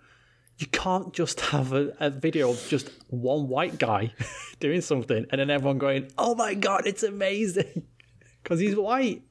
[0.59, 4.13] you can't just have a, a video of just one white guy
[4.61, 7.83] doing something and then everyone going, "Oh my god, it's amazing,"
[8.45, 9.25] because he's white.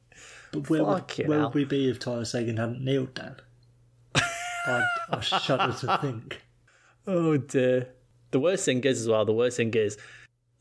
[0.51, 3.35] But where, would, where would we be if Tyler Seguin hadn't kneeled down?
[4.15, 6.41] I, I shudder to think.
[7.05, 7.89] Oh dear.
[8.31, 9.25] The worst thing is as well.
[9.25, 9.97] The worst thing is,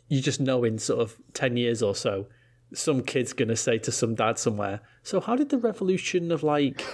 [0.08, 2.26] you just know in sort of ten years or so,
[2.74, 6.42] some kid's going to say to some dad somewhere, So, how did the revolution of
[6.42, 6.84] like,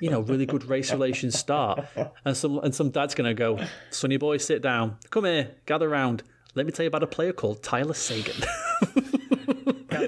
[0.00, 1.86] you know, really good race relations start?
[2.24, 3.58] And some, and some dad's going to go,
[3.90, 4.98] Sonny boy, sit down.
[5.10, 6.22] Come here, gather round.
[6.54, 8.36] Let me tell you about a player called Tyler Seguin.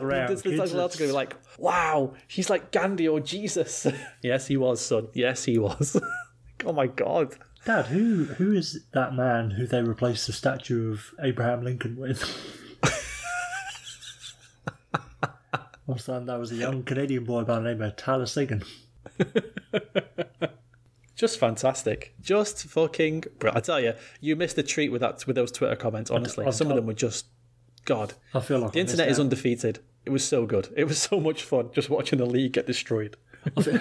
[0.00, 0.72] Gather round, This, this kids.
[0.72, 3.86] like, lad's going to be like, Wow, he's like Gandhi or Jesus.
[4.22, 5.08] yes, he was, son.
[5.14, 6.00] Yes, he was.
[6.64, 7.36] oh my God.
[7.64, 12.22] Dad, who who is that man who they replaced the statue of Abraham Lincoln with?
[14.92, 18.62] I was saying that was a young Canadian boy by the name of Tyler Seguin.
[21.14, 22.14] Just fantastic.
[22.20, 23.24] Just fucking.
[23.38, 26.10] Bro, I tell you, you missed a treat with that with those Twitter comments.
[26.10, 27.26] Honestly, I- some of them were just
[27.86, 28.12] God.
[28.34, 29.78] I feel like The internet is undefeated.
[30.04, 30.68] It was so good.
[30.76, 33.16] It was so much fun just watching the league get destroyed.
[33.56, 33.80] I feel,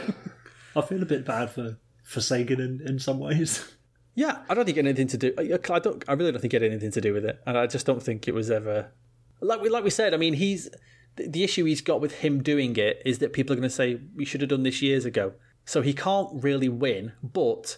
[0.75, 3.75] I feel a bit bad for, for Seguin in, in some ways.
[4.17, 5.33] Yeah, I don't think it had anything to do.
[5.37, 6.03] I I don't.
[6.07, 8.01] I really don't think it had anything to do with it, and I just don't
[8.01, 8.91] think it was ever.
[9.41, 10.13] Like we like we said.
[10.13, 10.69] I mean, he's
[11.17, 13.75] the the issue he's got with him doing it is that people are going to
[13.75, 15.33] say we should have done this years ago.
[15.65, 17.77] So he can't really win, but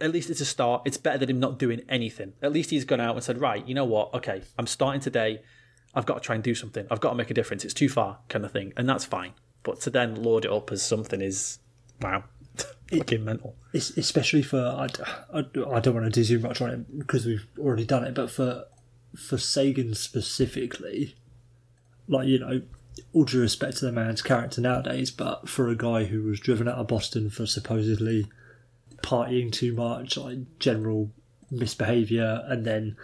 [0.00, 0.82] at least it's a start.
[0.84, 2.32] It's better than him not doing anything.
[2.42, 4.12] At least he's gone out and said, right, you know what?
[4.14, 5.42] Okay, I'm starting today.
[5.94, 6.86] I've got to try and do something.
[6.90, 7.64] I've got to make a difference.
[7.64, 9.32] It's too far, kind of thing, and that's fine.
[9.62, 11.58] But to then lord it up as something is
[12.00, 12.24] wow,
[12.90, 13.56] fucking mental.
[13.72, 14.88] Especially for I,
[15.32, 18.14] I, I don't want to do too much on it because we've already done it,
[18.14, 18.64] but for
[19.16, 21.14] for Seguin specifically,
[22.06, 22.62] like you know,
[23.14, 26.68] all due respect to the man's character nowadays, but for a guy who was driven
[26.68, 28.26] out of Boston for supposedly
[29.02, 31.10] partying too much, like general
[31.50, 32.96] misbehaviour, and then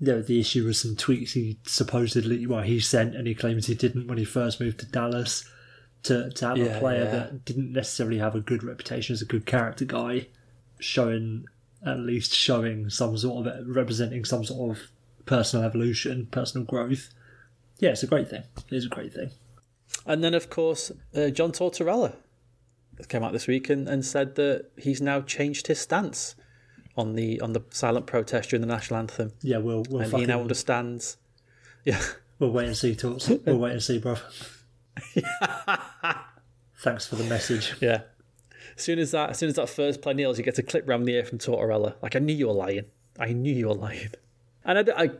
[0.00, 3.66] you know, the issue was some tweets he supposedly well he sent and he claims
[3.66, 5.48] he didn't when he first moved to Dallas.
[6.06, 7.10] To, to have a player yeah.
[7.12, 10.26] that didn't necessarily have a good reputation as a good character guy
[10.80, 11.44] showing
[11.86, 14.82] at least showing some sort of representing some sort of
[15.26, 17.10] personal evolution, personal growth.
[17.78, 18.44] Yeah, it's a great thing.
[18.70, 19.30] It's a great thing.
[20.06, 22.14] And then, of course, uh, John Tortorella
[23.08, 26.34] came out this week and, and said that he's now changed his stance
[26.96, 30.26] on the on the silent protest during the national anthem, Yeah, we'll we'll and he
[30.26, 31.16] now understands.
[31.84, 32.00] Yeah,
[32.38, 33.28] we'll wait and see, talks.
[33.28, 34.20] We'll wait and see, bruv.
[36.78, 37.74] Thanks for the message.
[37.80, 38.02] yeah.
[38.76, 40.88] As soon as that, as soon as that first play nails, you get a clip
[40.88, 41.94] round the ear from Tortorella.
[42.02, 42.84] Like I knew you were lying.
[43.18, 44.10] I knew you were lying.
[44.64, 45.10] And I,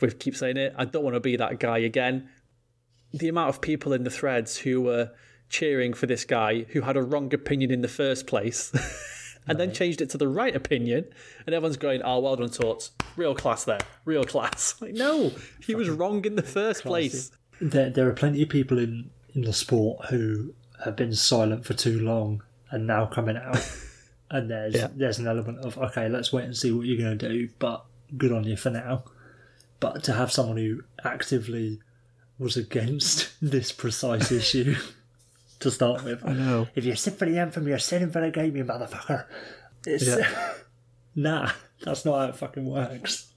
[0.00, 0.74] we keep saying it.
[0.76, 2.28] I don't want to be that guy again.
[3.12, 5.12] The amount of people in the threads who were
[5.48, 8.72] cheering for this guy who had a wrong opinion in the first place,
[9.46, 11.04] and then changed it to the right opinion,
[11.46, 12.90] and everyone's going, "Oh, well done, Torts.
[13.16, 13.80] Real class there.
[14.04, 15.32] Real class." Like, no,
[15.64, 17.30] he was wrong in the first place.
[17.60, 20.54] There, there are plenty of people in in the sport who
[20.84, 23.58] have been silent for too long and now coming out.
[24.30, 24.88] and there's Yeah.
[24.94, 27.84] there's an element of okay, let's wait and see what you're going to do, but
[28.16, 29.04] good on you for now.
[29.80, 31.80] But to have someone who actively
[32.38, 34.74] was against this precise issue
[35.60, 36.68] to start with, I know.
[36.74, 39.26] If you sit for the anthem, you're sitting for the game, you motherfucker.
[39.86, 40.06] It's
[41.14, 41.50] nah,
[41.82, 43.32] that's not how it fucking works.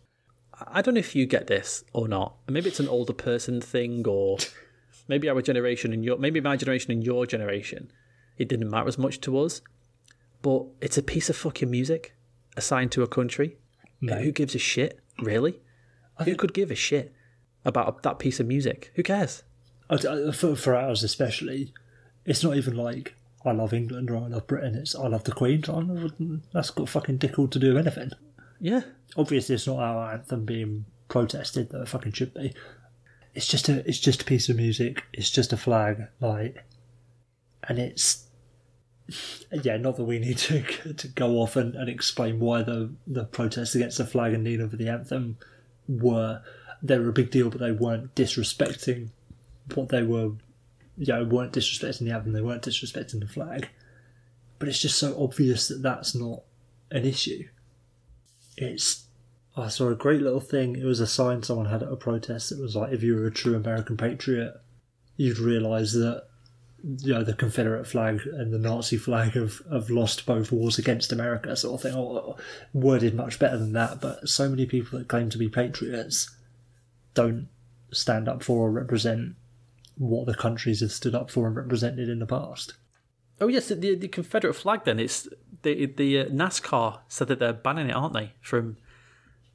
[0.67, 2.35] I don't know if you get this or not.
[2.47, 4.37] Maybe it's an older person thing, or
[5.07, 7.91] maybe our generation and your, maybe my generation and your generation,
[8.37, 9.61] it didn't matter as much to us.
[10.41, 12.13] But it's a piece of fucking music
[12.57, 13.57] assigned to a country.
[14.01, 15.59] Who gives a shit, really?
[16.23, 17.13] Who could give a shit
[17.65, 18.91] about that piece of music?
[18.95, 19.43] Who cares?
[19.89, 21.73] I- I- For, for ours especially,
[22.25, 24.75] it's not even like I love England or I love Britain.
[24.75, 25.61] It's I love the Queen.
[25.61, 28.11] Don't- That's got fucking dick all to do with anything.
[28.59, 28.81] Yeah,
[29.15, 31.69] Obviously, it's not our anthem being protested.
[31.69, 32.53] That it fucking should be.
[33.33, 35.03] It's just a it's just a piece of music.
[35.13, 36.63] It's just a flag, like,
[37.67, 38.25] and it's
[39.63, 39.77] yeah.
[39.77, 40.61] Not that we need to
[40.93, 44.69] to go off and, and explain why the the protests against the flag and kneeling
[44.69, 45.37] for the anthem
[45.87, 46.41] were
[46.83, 49.09] they were a big deal, but they weren't disrespecting
[49.73, 50.31] what they were.
[50.99, 52.33] Yeah, weren't disrespecting the anthem.
[52.33, 53.69] They weren't disrespecting the flag.
[54.59, 56.43] But it's just so obvious that that's not
[56.91, 57.45] an issue
[58.59, 59.05] it's
[59.57, 60.75] I saw a great little thing.
[60.75, 62.51] It was a sign someone had at a protest.
[62.51, 64.53] It was like if you were a true American patriot,
[65.17, 66.25] you'd realise that
[66.83, 71.11] you know the Confederate flag and the Nazi flag have, have lost both wars against
[71.11, 71.95] America, sort of thing.
[71.95, 72.37] Or,
[72.73, 76.33] worded much better than that, but so many people that claim to be patriots
[77.13, 77.47] don't
[77.91, 79.35] stand up for or represent
[79.99, 82.73] what the countries have stood up for and represented in the past.
[83.39, 84.83] Oh yes, the, the Confederate flag.
[84.85, 85.27] Then it's
[85.61, 88.77] the the uh, NASCAR said that they're banning it, aren't they, from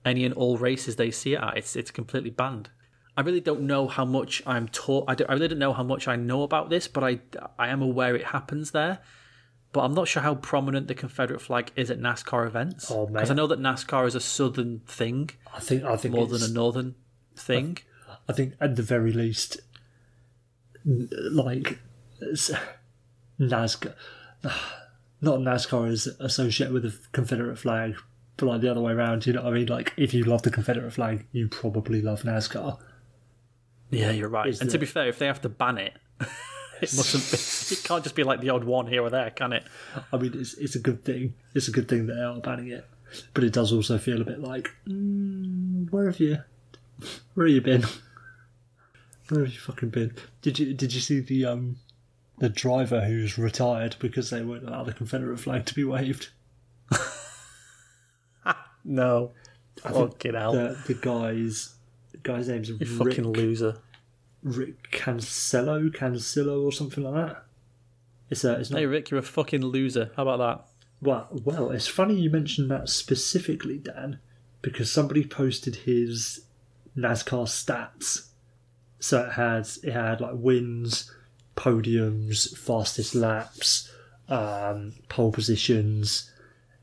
[0.04, 1.56] any and all races they see it at?
[1.58, 2.70] It's it's completely banned.
[3.16, 5.04] I really don't know how much I'm taught.
[5.06, 7.20] I, don't- I really don't know how much I know about this, but I
[7.58, 9.00] I am aware it happens there.
[9.72, 12.90] But I'm not sure how prominent the Confederate flag is at NASCAR events.
[12.92, 16.26] Oh, because I know that NASCAR is a southern thing I think I think more
[16.28, 16.94] than a northern
[17.36, 17.78] thing.
[18.28, 19.58] I think at the very least,
[20.84, 21.78] like
[23.40, 23.94] NASCAR.
[25.20, 27.96] Not NASCAR is associated with the Confederate flag,
[28.36, 29.26] but like the other way around.
[29.26, 29.66] You know what I mean?
[29.66, 32.78] Like if you love the Confederate flag, you probably love NASCAR.
[33.90, 34.48] Yeah, you're right.
[34.48, 37.74] Is and to be fair, if they have to ban it, it mustn't be.
[37.74, 39.64] It can't just be like the odd one here or there, can it?
[40.12, 41.34] I mean, it's it's a good thing.
[41.54, 42.86] It's a good thing that they are banning it,
[43.32, 46.38] but it does also feel a bit like, mm, where have you,
[47.34, 47.84] where have you been?
[49.34, 50.14] Where have you fucking been?
[50.42, 51.76] Did you did you see the um
[52.38, 56.30] the driver who's retired because they won't allow the Confederate flag to be waved?
[58.84, 59.32] No.
[59.78, 60.52] Fucking hell.
[60.52, 61.74] The the guy's
[62.12, 63.78] the guy's name's you Rick, fucking loser.
[64.42, 67.44] Rick Cancelo Cancelo or something like that.
[68.30, 70.10] It's a it's not Hey, Rick, you're a fucking loser.
[70.16, 70.66] How about that?
[71.00, 74.20] Well, well, it's funny you mentioned that specifically, Dan,
[74.62, 76.44] because somebody posted his
[76.96, 78.28] NASCAR stats.
[79.04, 81.12] So it had it had like wins,
[81.56, 83.92] podiums, fastest laps,
[84.30, 86.30] um, pole positions.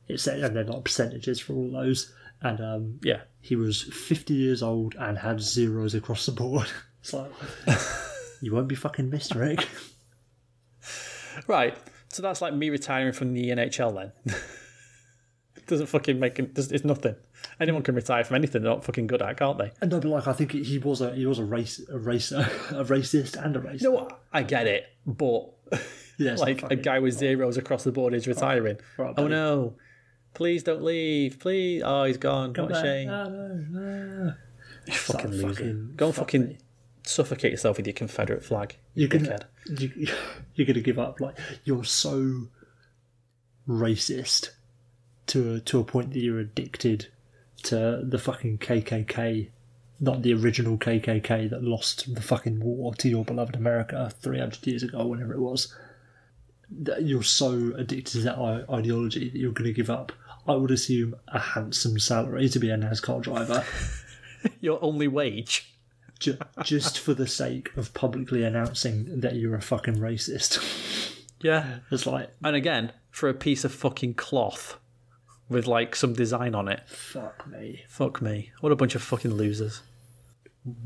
[0.07, 2.13] It said and then like percentages for all those.
[2.43, 3.21] And um, Yeah.
[3.39, 6.67] he was fifty years old and had zeros across the board.
[7.01, 7.31] It's like
[8.41, 9.67] you won't be fucking missed, Rick.
[11.47, 11.75] Right.
[12.09, 14.35] So that's like me retiring from the NHL then.
[15.67, 16.51] Doesn't fucking make it.
[16.55, 17.15] It's nothing.
[17.61, 19.71] Anyone can retire from anything they're not fucking good at, can't they?
[19.81, 22.39] And no, but like I think he was a he was a race a racer
[22.71, 23.89] a racist and a racer.
[23.89, 25.45] No, I get it, but
[26.17, 28.77] Yeah, like a guy with zeros across the board is retiring.
[28.97, 29.29] Right, oh buddy.
[29.29, 29.75] no!
[30.33, 31.39] Please don't leave.
[31.39, 31.83] Please.
[31.85, 32.53] Oh, he's gone.
[32.53, 33.07] Come what a shame.
[33.09, 34.33] No, no.
[34.87, 35.47] You fucking loser.
[35.49, 36.57] fucking- Go and fuck fucking me.
[37.03, 38.75] suffocate yourself with your Confederate flag.
[38.95, 39.37] You're gonna
[39.77, 40.07] you,
[40.55, 41.19] you're gonna give up.
[41.21, 42.47] Like you're so
[43.67, 44.49] racist
[45.27, 47.07] to a, to a point that you're addicted
[47.65, 49.49] to uh, the fucking KKK,
[49.99, 54.83] not the original KKK that lost the fucking war to your beloved America 300 years
[54.83, 55.73] ago, whenever it was.
[56.69, 60.11] That you're so addicted to that ideology that you're going to give up.
[60.47, 63.63] I would assume a handsome salary to be a NASCAR driver.
[64.61, 65.67] Your only wage.
[66.63, 71.17] just for the sake of publicly announcing that you're a fucking racist.
[71.41, 71.79] Yeah.
[71.91, 74.77] It's like, And again, for a piece of fucking cloth
[75.51, 76.81] with like some design on it.
[76.87, 77.83] fuck me.
[77.87, 78.51] Fuck me.
[78.61, 79.81] What a bunch of fucking losers.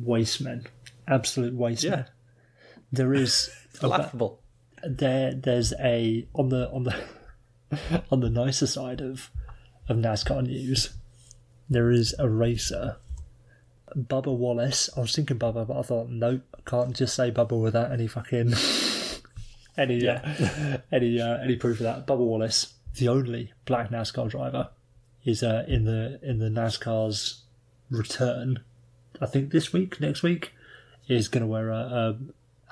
[0.03, 0.65] Wastemen.
[1.07, 1.99] Absolute wastemen.
[1.99, 2.05] Yeah.
[2.91, 3.49] There is
[3.81, 4.41] Laughable.
[4.83, 6.95] there there's a on the on the
[8.11, 9.29] on the nicer side of
[9.87, 10.95] of NASCAR news,
[11.69, 12.97] there is a racer.
[13.95, 14.89] Bubba Wallace.
[14.97, 18.07] I was thinking Bubba, but I thought, nope, I can't just say Bubba without any
[18.07, 18.53] fucking
[19.77, 20.19] any uh,
[20.91, 22.07] any uh, any proof of that.
[22.07, 24.69] Bubba Wallace, the only black NASCAR driver,
[25.23, 27.43] is uh, in the in the NASCAR's
[27.89, 28.59] return.
[29.21, 30.51] I think this week, next week,
[31.07, 32.17] is going to wear a, a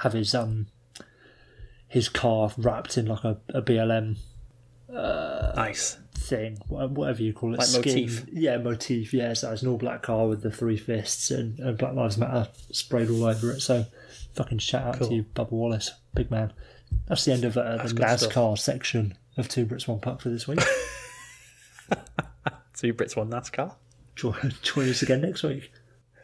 [0.02, 0.68] have his um
[1.88, 4.18] his car wrapped in like a, a BLM
[4.90, 5.98] Nice.
[6.16, 7.82] thing, whatever you call it, Like skin.
[8.04, 8.26] motif.
[8.32, 9.14] Yeah, motif.
[9.14, 12.18] Yeah, so it's an all black car with the three fists and, and Black Lives
[12.18, 13.62] Matter sprayed all over it.
[13.62, 13.86] So,
[14.36, 15.10] fucking shout out Cool.
[15.10, 16.54] to you, Bubba Wallace, big man.
[17.08, 20.48] That's the end of uh, the NASCAR section of Two Brits One Puck for this
[20.48, 20.60] week.
[22.76, 23.76] Two Brits, one NASCAR.
[24.16, 25.72] join, join us again next week.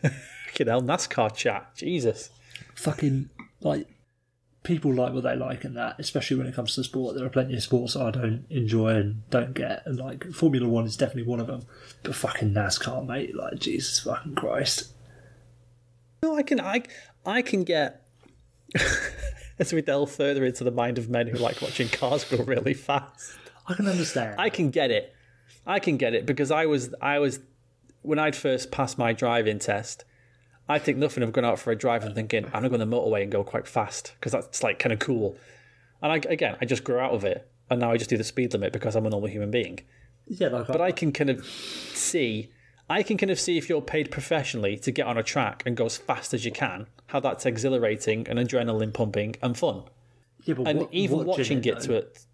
[0.02, 1.76] Fucking hell, NASCAR chat.
[1.76, 2.30] Jesus.
[2.76, 3.30] Fucking
[3.62, 3.88] like
[4.64, 7.16] people like what they like and that, especially when it comes to sport.
[7.16, 10.86] There are plenty of sports I don't enjoy and don't get, and like Formula One
[10.86, 11.66] is definitely one of them.
[12.04, 14.92] But fucking NASCAR, mate, like Jesus fucking Christ.
[16.24, 16.84] No, I can I
[17.26, 18.06] I can get
[19.60, 22.74] as we delve further into the mind of men who like watching cars go really
[22.74, 23.34] fast.
[23.68, 24.36] I can understand.
[24.40, 25.14] I can get it.
[25.68, 27.40] I can get it because I was I was
[28.02, 30.06] when I'd first passed my driving test.
[30.68, 32.90] I think nothing of going out for a drive and thinking I'm gonna go on
[32.90, 35.36] the motorway and go quite fast because that's like kind of cool.
[36.02, 38.24] And I, again, I just grew out of it, and now I just do the
[38.24, 39.80] speed limit because I'm a normal human being.
[40.28, 42.52] yeah, But I can kind of see,
[42.90, 45.78] I can kind of see if you're paid professionally to get on a track and
[45.78, 49.84] go as fast as you can, how that's exhilarating and adrenaline pumping and fun.
[50.46, 52.26] yeah, but And even watching, it, though, to it,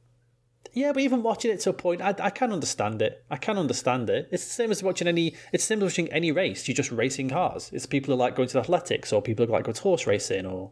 [0.71, 3.23] yeah, but even watching it to a point, I, I can understand it.
[3.29, 4.29] I can understand it.
[4.31, 5.35] It's the same as watching any.
[5.51, 6.67] It's the same as watching any race.
[6.67, 7.69] You're just racing cars.
[7.73, 10.45] It's people who like going to athletics or people who like going to horse racing
[10.45, 10.71] or.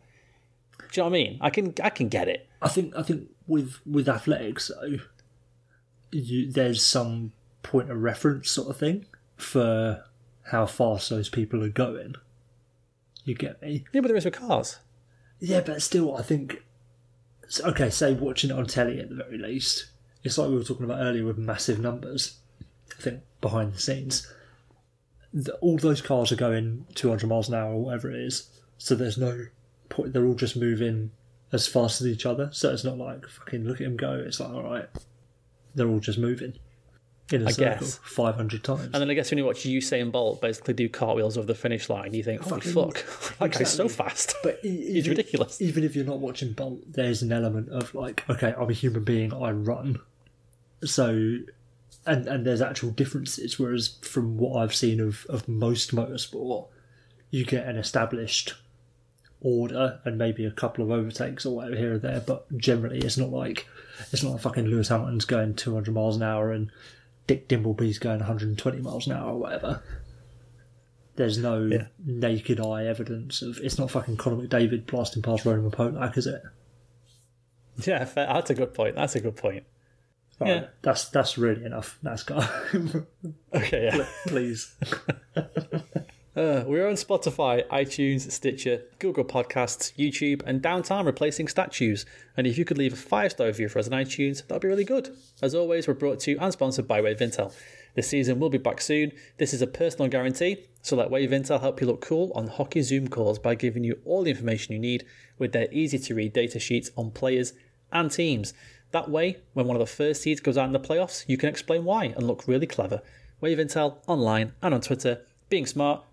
[0.77, 1.37] Do you know what I mean?
[1.41, 2.47] I can I can get it.
[2.61, 4.71] I think I think with with athletics
[6.11, 7.31] you, there's some
[7.63, 9.05] point of reference sort of thing
[9.35, 10.03] for
[10.43, 12.15] how fast those people are going.
[13.23, 13.85] You get me?
[13.93, 14.79] Yeah, but there is with cars.
[15.39, 16.63] Yeah, but still, I think.
[17.61, 19.87] Okay, say watching it on telly at the very least.
[20.23, 22.37] It's like we were talking about earlier with massive numbers.
[22.97, 24.31] I think behind the scenes,
[25.33, 28.49] the, all those cars are going 200 miles an hour or whatever it is.
[28.77, 29.45] So there's no
[29.89, 30.13] point.
[30.13, 31.11] they're all just moving
[31.51, 32.49] as fast as each other.
[32.51, 34.13] So it's not like fucking look at him go.
[34.13, 34.87] It's like all right,
[35.75, 36.53] they're all just moving
[37.33, 37.97] in a I circle guess.
[38.03, 38.83] five hundred times.
[38.85, 41.89] And then I guess when you watch Usain Bolt basically do cartwheels over the finish
[41.89, 44.35] line, you think, oh, holy Fucking- fuck, that guy's so fast.
[44.43, 45.61] But e- He's ridiculous.
[45.61, 49.03] Even if you're not watching Bolt, there's an element of like, okay, I'm a human
[49.03, 49.99] being, I run.
[50.83, 51.37] So,
[52.05, 53.57] and and there's actual differences.
[53.59, 56.67] Whereas from what I've seen of of most motorsport,
[57.31, 58.53] you get an established
[59.41, 62.21] order and maybe a couple of overtakes or whatever here or there.
[62.21, 63.67] But generally, it's not like
[64.11, 66.71] it's not like fucking Lewis Hamilton's going 200 miles an hour and
[67.27, 69.81] Dick Dimbleby's going 120 miles an hour or whatever.
[71.15, 71.87] There's no Yeah.
[72.03, 76.41] naked eye evidence of it's not fucking Conor McDavid blasting past Roman Polak, is it?
[77.85, 78.27] Yeah, fair.
[78.27, 78.95] that's a good point.
[78.95, 79.63] That's a good point.
[80.39, 80.67] Right, Yeah.
[80.81, 81.99] that's that's really enough.
[82.03, 83.05] NASCAR,
[83.53, 84.05] Okay, yeah.
[84.27, 84.75] please.
[86.35, 92.07] Uh, we're on Spotify, iTunes, Stitcher, Google Podcasts, YouTube, and Downtown replacing statues.
[92.35, 94.67] And if you could leave a five star review for us on iTunes, that'd be
[94.67, 95.15] really good.
[95.43, 97.53] As always, we're brought to you and sponsored by Wave Intel.
[97.93, 99.11] This season will be back soon.
[99.37, 102.81] This is a personal guarantee, so let Wave Intel help you look cool on hockey
[102.81, 105.05] Zoom calls by giving you all the information you need
[105.37, 107.53] with their easy to read data sheets on players
[107.91, 108.55] and teams.
[108.89, 111.49] That way, when one of the first seeds goes out in the playoffs, you can
[111.49, 113.03] explain why and look really clever.
[113.39, 116.03] Wave Intel online and on Twitter, being smart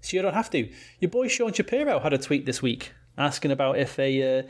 [0.00, 0.68] so you don't have to.
[1.00, 4.42] Your boy Sean Shapiro had a tweet this week asking about if a uh,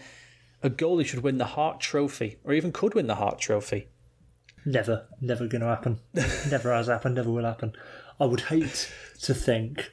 [0.62, 3.88] a goalie should win the Hart Trophy or even could win the Hart Trophy.
[4.64, 6.00] Never, never going to happen.
[6.50, 7.14] never has happened.
[7.14, 7.72] Never will happen.
[8.20, 8.92] I would hate
[9.22, 9.92] to think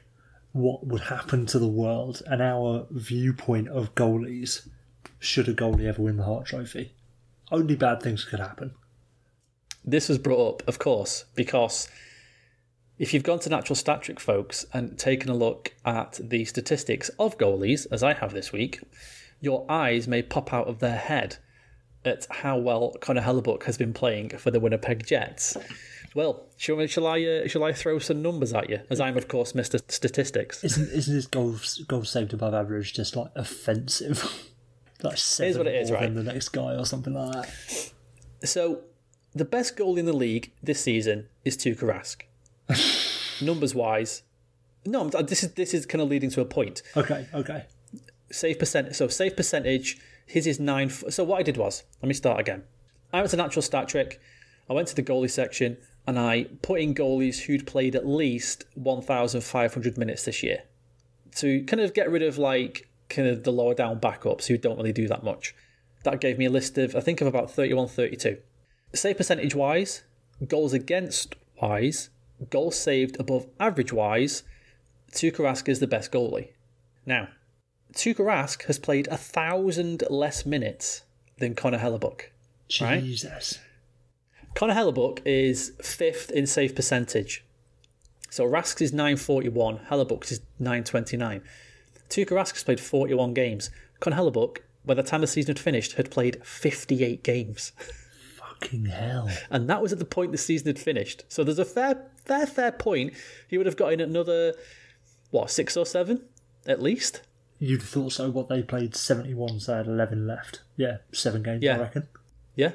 [0.52, 4.68] what would happen to the world and our viewpoint of goalies
[5.18, 6.92] should a goalie ever win the Hart Trophy.
[7.50, 8.72] Only bad things could happen.
[9.84, 11.88] This was brought up, of course, because
[12.98, 17.08] if you've gone to Natural Stat Trick, folks, and taken a look at the statistics
[17.18, 18.80] of goalies, as I have this week,
[19.40, 21.36] your eyes may pop out of their head
[22.04, 25.56] at how well Connor Hellebuyck has been playing for the Winnipeg Jets.
[26.14, 28.80] Well, shall, shall I uh, shall I throw some numbers at you?
[28.88, 29.80] As I'm, of course, Mr.
[29.90, 30.64] Statistics.
[30.64, 34.48] Isn't isn't his goals goals saved above average just like offensive?
[35.02, 36.14] like seven what it is, right?
[36.14, 37.92] the next guy or something like that.
[38.44, 38.80] So,
[39.34, 42.22] the best goal in the league this season is Tuukka Rask.
[43.40, 44.22] Numbers wise,
[44.84, 46.82] no, this is this is kind of leading to a point.
[46.96, 47.64] Okay, okay.
[48.30, 48.94] Save percent.
[48.96, 49.98] So save percentage.
[50.26, 50.90] His is nine.
[50.90, 52.64] So what I did was, let me start again.
[53.12, 54.20] I went to natural stat trick.
[54.68, 58.64] I went to the goalie section and I put in goalies who'd played at least
[58.74, 60.62] 1,500 minutes this year
[61.36, 64.76] to kind of get rid of like kind of the lower down backups who don't
[64.76, 65.54] really do that much.
[66.02, 68.38] That gave me a list of I think of about 31, 32.
[68.94, 70.02] Save percentage wise,
[70.46, 72.10] goals against wise,
[72.50, 74.42] goals saved above average wise,
[75.12, 76.50] Tuukka Rask is the best goalie.
[77.04, 77.28] Now,
[77.94, 81.02] Tuukka Rask has played a thousand less minutes
[81.38, 82.26] than Connor Hellebuyck.
[82.80, 83.02] Right.
[83.02, 83.58] Jesus.
[84.54, 87.44] Connor Hellebuyck is fifth in save percentage.
[88.30, 91.42] So Rask's is 941, Hellebuyck's is 929.
[92.08, 93.70] Tuukka Rask has played 41 games.
[94.00, 97.72] Connor Hellebuyck, by the time the season had finished, had played 58 games.
[98.36, 99.30] Fucking hell.
[99.50, 101.24] And that was at the point the season had finished.
[101.28, 103.14] So there's a fair, fair, fair point.
[103.48, 104.54] He would have got in another,
[105.30, 106.22] what, six or seven
[106.66, 107.22] at least?
[107.58, 108.30] You'd have thought so.
[108.30, 110.60] What they played 71, so they had 11 left.
[110.76, 111.76] Yeah, seven games, Yeah.
[111.76, 112.08] I reckon.
[112.54, 112.72] Yeah.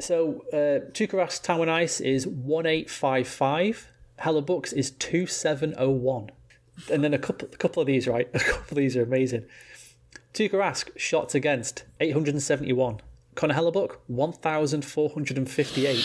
[0.00, 3.88] So uh, Tuukka Rask's time ice is 1855.
[4.20, 6.30] Hellebuyck's is 2701.
[6.90, 8.28] And then a couple, a couple of these, right?
[8.34, 9.44] A couple of these are amazing.
[10.32, 13.00] Tuukka Rask, shots against, 871.
[13.36, 16.04] Connor Hellebuyck, 1,458.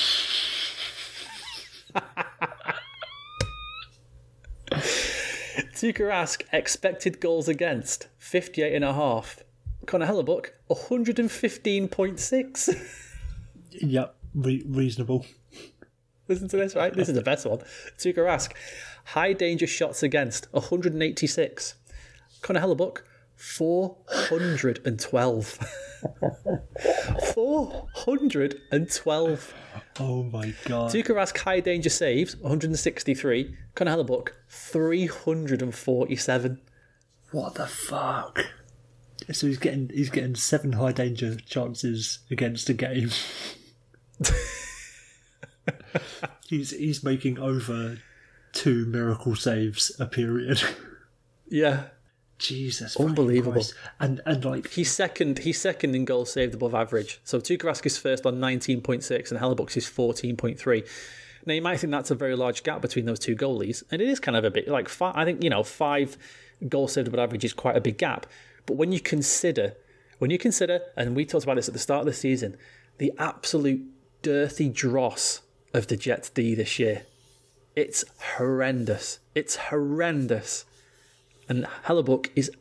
[5.80, 9.40] Tuukka Rask, expected goals against, 58 and a half.
[9.86, 12.96] Connor Hellebuyck, 115.6.
[13.72, 15.26] Yep, re- reasonable.
[16.28, 16.94] Listen to this, right?
[16.94, 17.60] This is the best one.
[17.98, 18.52] Tuukka Rask,
[19.06, 21.76] high danger shots against, 186.
[22.42, 22.98] Connor Hellebuyck,
[23.40, 25.60] 412.
[27.34, 29.54] 412.
[30.00, 30.92] Oh my god.
[30.92, 33.56] Tuukka Rask, high danger saves, 163.
[33.76, 36.60] Connor Hellebuyck, 347.
[37.32, 38.46] What the fuck?
[39.32, 43.12] So he's getting he's getting seven high danger chances against a game.
[46.48, 48.00] he's he's making over
[48.52, 50.62] two miracle saves a period.
[51.52, 51.86] Yeah.
[52.40, 53.64] Jesus, Unbelievable.
[54.00, 55.40] And and like He's second.
[55.40, 57.20] He's second in goals saved above average.
[57.24, 60.88] So Tuukka Rask is first on 19.6, and Hellebuyck's is 14.3.
[61.46, 64.08] Now you might think that's a very large gap between those two goalies, and it
[64.08, 66.18] is kind of a bit like five, I think you know five
[66.68, 68.26] goals saved above average is quite a big gap.
[68.66, 69.76] But when you consider,
[70.18, 72.58] when you consider, and we talked about this at the start of the season,
[72.98, 73.82] the absolute
[74.22, 75.42] dirty dross
[75.74, 77.04] of the Jets D this year,
[77.76, 78.06] it's
[78.38, 79.20] horrendous.
[79.36, 80.66] It's horrendous.
[81.50, 82.52] And Hellebuyck is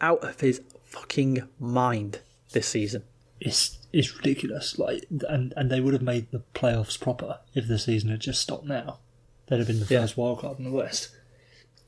[0.00, 2.20] out of his fucking mind
[2.52, 3.02] this season.
[3.40, 4.78] It's it's ridiculous.
[4.78, 8.40] Like, and and they would have made the playoffs proper if the season had just
[8.40, 8.98] stopped now.
[9.46, 10.02] They'd have been the Yeah.
[10.02, 11.08] first wild card in the West,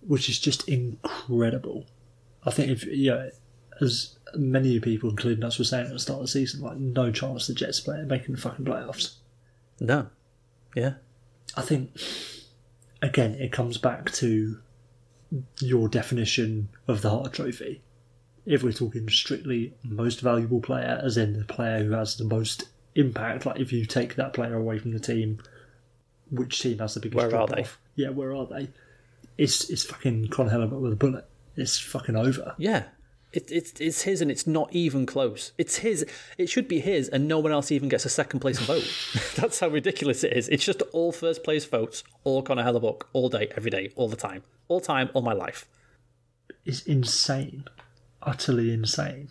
[0.00, 1.86] which is just incredible.
[2.44, 3.30] I think if you know,
[3.80, 7.10] as many people, including us, were saying at the start of the season, like no
[7.12, 9.16] chance the Jets play making the fucking playoffs.
[9.80, 10.08] No.
[10.74, 10.94] Yeah.
[11.56, 11.90] I think
[13.02, 14.58] again it comes back to
[15.60, 17.82] your definition of the Hart Trophy.
[18.44, 22.68] If we're talking strictly most valuable player, as in the player who has the most
[22.94, 25.38] impact, like if you take that player away from the team,
[26.30, 27.62] which team has the biggest Where are drop they?
[27.62, 27.78] off?
[27.96, 28.68] Yeah, where are they?
[29.36, 31.26] It's it's fucking Con Hellebuyck with a bullet.
[31.56, 32.54] It's fucking over.
[32.58, 32.84] Yeah.
[33.32, 35.52] It, it's it's his and it's not even close.
[35.58, 36.06] It's his.
[36.38, 38.88] It should be his, and no one else even gets a second place vote.
[39.36, 40.48] That's how ridiculous it is.
[40.48, 44.16] It's just all first place votes, all Conor Hellebuyck, all day, every day, all the
[44.16, 45.66] time, all time, all my life.
[46.64, 47.64] It's insane,
[48.22, 49.28] utterly insane.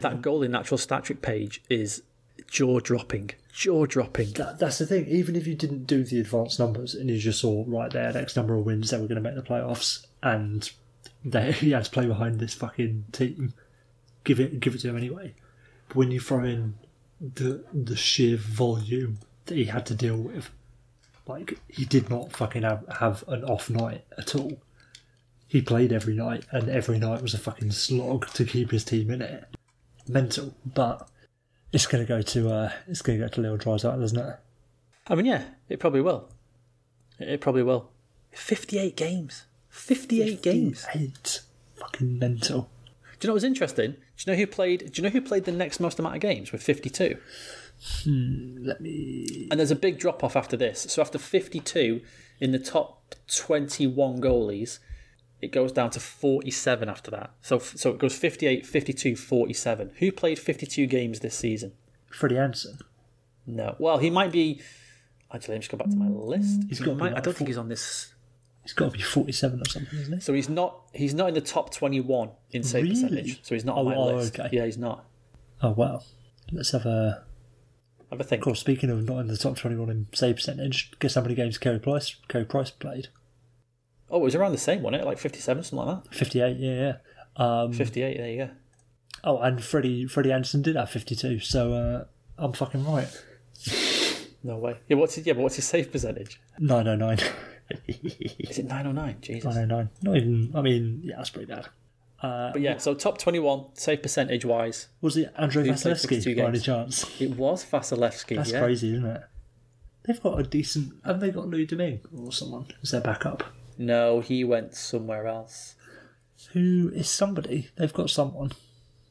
[0.00, 2.02] That goal in natural stat trick page is
[2.48, 4.32] jaw dropping, jaw dropping.
[4.32, 5.06] That, that's the thing.
[5.06, 8.36] Even if you didn't do the advanced numbers and you just saw right there, X
[8.36, 10.70] number of wins, they were going to make the playoffs, and
[11.24, 13.54] they he had to play behind this fucking team.
[14.24, 15.34] Give it, give it to him anyway.
[15.88, 16.74] But when you throw in
[17.20, 20.50] the the sheer volume that he had to deal with,
[21.26, 24.60] like he did not fucking have, have an off night at all.
[25.46, 29.10] He played every night, and every night was a fucking slog to keep his team
[29.10, 29.44] in it.
[30.08, 31.08] Mental, but
[31.72, 34.36] it's to go to uh, it's to go to Leo Draisaitl, isn't it?
[35.08, 36.28] I mean, yeah, it probably will.
[37.18, 37.90] It it probably will.
[38.32, 39.44] Fifty-eight games.
[39.72, 40.86] Fifty-eight games.
[40.94, 41.40] Eight.
[41.76, 42.70] Fucking mental.
[43.18, 43.92] Do you know what's interesting?
[43.92, 44.92] Do you know who played?
[44.92, 47.16] Do you know who played the next most amount of games with fifty-two?
[48.04, 49.48] Hmm, let me.
[49.50, 50.82] And there's a big drop off after this.
[50.82, 52.00] So after 52
[52.38, 54.78] in the top 21 goalies,
[55.40, 57.30] it goes down to 47 after that.
[57.40, 59.92] So so it goes 58, 52, 47.
[59.98, 61.72] Who played 52 games this season?
[62.12, 62.78] Freddie Andersen.
[63.46, 63.74] No.
[63.80, 64.60] Well, he might be.
[65.34, 66.60] Actually, let me just go back to my list.
[66.68, 68.11] He's He gotta might- I don't think he's on this.
[68.62, 70.20] He's got to be 47 or something, isn't he?
[70.20, 70.82] So he's not.
[70.94, 72.94] He's not in the top 21 in save Really?
[72.94, 73.40] percentage.
[73.44, 74.38] So he's not on Oh, my oh, list.
[74.38, 74.48] okay.
[74.52, 75.04] Yeah, he's not.
[75.62, 76.04] Oh, well,
[76.52, 77.24] Let's have a.
[78.10, 78.40] Have a think.
[78.42, 81.34] Of course, speaking of not in the top 21 in save percentage, guess how many
[81.34, 83.08] games Carey Price, Carey Price played?
[84.10, 85.06] Oh, it was around the same, wasn't it?
[85.06, 86.14] Like 57, something like that.
[86.14, 86.94] 58, yeah,
[87.38, 87.62] yeah.
[87.62, 88.16] Um, 58.
[88.18, 88.50] There you go.
[89.24, 92.04] oh, and Freddie, Freddie Andersen did have 52, so uh,
[92.36, 93.08] I'm fucking right.
[94.44, 94.76] No way.
[94.88, 96.38] Yeah, what's his, yeah, but what's his save percentage?
[96.58, 97.18] 909.
[97.88, 99.18] Is it 909?
[99.20, 99.44] Jesus.
[99.44, 99.90] 909.
[100.02, 101.68] Not even, I mean, yeah, that's pretty bad.
[102.22, 106.36] But yeah, so top 21, save percentage wise, Was it Andrei Who played 52 Vasilevskiy
[106.36, 107.20] by any chance?
[107.20, 108.36] it was Vasilevskiy.
[108.36, 108.60] That's yeah.
[108.60, 109.22] crazy, isn't it?
[110.04, 110.94] They've got a decent.
[111.04, 113.44] Have they got Louis Domingue or someone as their backup?
[113.78, 115.76] No, he went somewhere else.
[116.52, 117.70] Who is somebody?
[117.76, 118.52] They've got someone.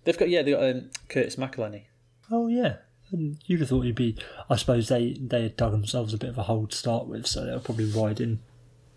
[0.03, 1.83] They've got, yeah, they got um, Curtis McElhinney.
[2.29, 2.77] Oh yeah,
[3.11, 4.15] and you'd have thought he'd be.
[4.49, 7.27] I suppose they they had dug themselves a bit of a hole to start with,
[7.27, 8.39] so they were probably riding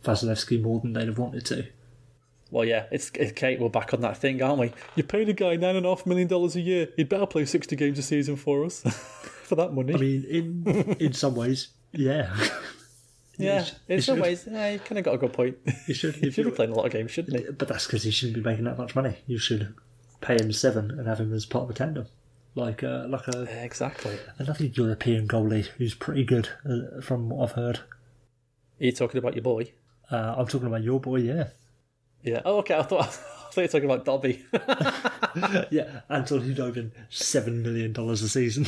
[0.04, 1.66] Vasilevskiy more than they'd have wanted to.
[2.50, 3.58] Well, yeah, it's, it's Kate.
[3.58, 4.72] We're back on that thing, aren't we?
[4.94, 6.88] You paid a guy nine and a half million dollars a year.
[6.96, 8.80] He'd better play sixty games a season for us
[9.42, 9.94] for that money.
[9.94, 12.32] I mean, in in some ways, yeah.
[13.38, 15.56] yeah, in some ways, yeah, you kind of got a good point.
[15.86, 16.14] He should.
[16.16, 17.50] he should be playing a lot of games, shouldn't he?
[17.50, 19.16] But that's because he shouldn't be making that much money.
[19.26, 19.74] You should
[20.20, 22.06] pay him seven and have him as part of a tandem,
[22.54, 24.18] like a like a Exactly.
[24.38, 27.78] another European goalie who's pretty good, uh, from what I've heard.
[28.80, 29.72] Are you talking about your boy?
[30.10, 31.48] Uh, I'm talking about your boy, yeah.
[32.22, 32.42] Yeah.
[32.44, 32.74] Oh, okay.
[32.76, 34.44] I thought I thought you were talking about Dobby.
[35.70, 38.66] Yeah, Anton Khudobin, seven million dollars a season.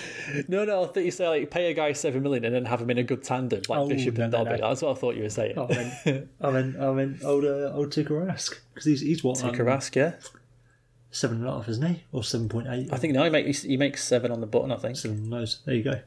[0.48, 0.82] no, no.
[0.82, 2.98] I thought you say like pay a guy seven million and then have him in
[2.98, 4.60] a good tandem like Oh, Bishop no, and no, Dobby.
[4.60, 4.68] no.
[4.68, 5.56] That's what I thought you were saying.
[5.56, 9.54] I mean, I mean, I mean, old uh, old because he's he's what um,
[9.94, 10.14] yeah.
[11.10, 12.88] Seven and a half, isn't he, or seven point eight?
[12.92, 14.72] I think no, he makes he makes seven on the button.
[14.72, 14.96] I think.
[14.96, 15.60] seven nose.
[15.64, 16.00] There you go.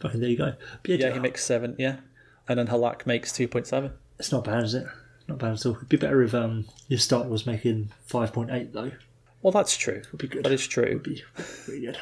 [0.00, 0.54] Fucking there you go.
[0.82, 1.74] But yeah, Yeah, he makes seven.
[1.78, 1.96] Yeah,
[2.48, 3.92] and then Halak makes two point seven.
[4.18, 4.86] it's not bad, is it?
[5.26, 5.76] Not bad at all.
[5.76, 8.92] It'd be better if um your start was making five point eight though.
[9.42, 10.02] Well, that's true.
[10.12, 10.44] Would be good.
[10.44, 10.94] That is true.
[10.94, 11.22] Would be
[11.66, 11.98] good.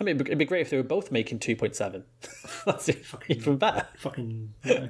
[0.00, 2.04] I mean, it'd be- great if they were both making two point seven.
[2.66, 2.88] that's
[3.28, 3.86] even better.
[3.96, 4.88] Fucking, you know,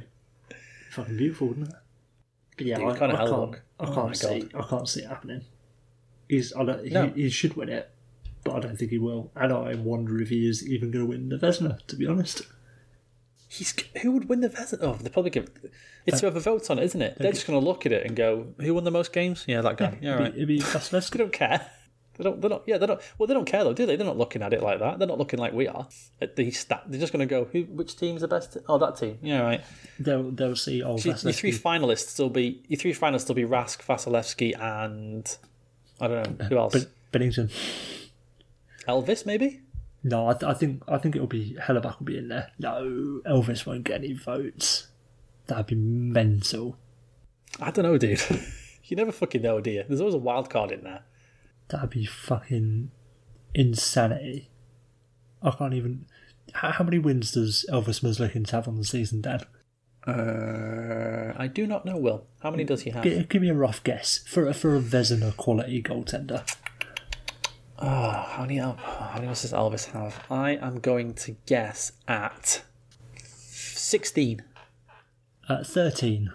[0.90, 1.74] fucking beautiful, wouldn't it?
[2.59, 3.54] But yeah, Dude, I, Conor I can't.
[3.80, 4.48] I Oh can't my see.
[4.54, 5.42] I can't see it happening.
[6.29, 6.55] He's.
[6.55, 6.85] I don't.
[6.87, 7.07] No.
[7.09, 7.91] He, he should win it,
[8.45, 9.31] but I don't think he will.
[9.35, 11.85] And I wonder if he is even going to win the Vezina.
[11.87, 12.43] To be honest.
[13.51, 14.79] He's who would win the Vezina?
[14.83, 15.51] Oh, they probably give.
[16.05, 17.16] It's whoever votes on it, isn't it?
[17.18, 19.45] They're just going to look at it and go, "Who won the most games?
[19.47, 19.99] Yeah, that guy.
[20.03, 20.35] Yeah, right.
[20.35, 21.14] It'd be Vasilevskiy.
[21.14, 21.70] I don't care.
[22.18, 22.41] They don't.
[22.41, 22.64] They're not.
[22.66, 23.01] Yeah, they don't.
[23.16, 23.97] Well, they don't care though, do they?
[23.97, 24.99] They're not looking at it like that.
[24.99, 25.87] They're not looking like we are
[26.20, 26.83] at the stat.
[26.89, 28.57] They're just going to go, who, which team's the best?
[28.68, 29.18] Oh, that team.
[29.22, 29.64] Yeah, right.
[30.01, 30.83] They'll they'll see.
[30.83, 35.39] Oh, that's your three finalists will be your three finalists will be Rask, Vasilevskiy, and
[36.01, 36.72] I don't know who uh, else.
[36.72, 37.53] But Binnington.
[38.86, 39.61] Elvis, maybe.
[40.03, 42.53] No, I, th- I think I think it'll be Hellebuyck will be in there.
[42.59, 44.88] No, Elvis won't get any votes.
[45.46, 46.76] That'd be mental.
[47.61, 48.20] I don't know, dude.
[48.84, 49.84] you never fucking know, do you?
[49.86, 51.03] There's always a wild card in there.
[51.68, 52.90] That'd be fucking
[53.55, 54.51] insanity.
[55.42, 56.07] I can't even.
[56.53, 59.40] How, how many wins does Elvis Merzlikins have on the season, Dan?
[60.09, 61.98] Uh, I do not know.
[61.98, 63.02] Will how many does he have?
[63.02, 66.48] Give, give me a rough guess for a, for a Vezina quality goaltender.
[67.78, 68.56] Oh, how many?
[68.56, 70.24] How many does Elvis have?
[70.30, 72.62] I am going to guess at
[73.14, 74.42] sixteen.
[75.48, 76.30] Uh, 13.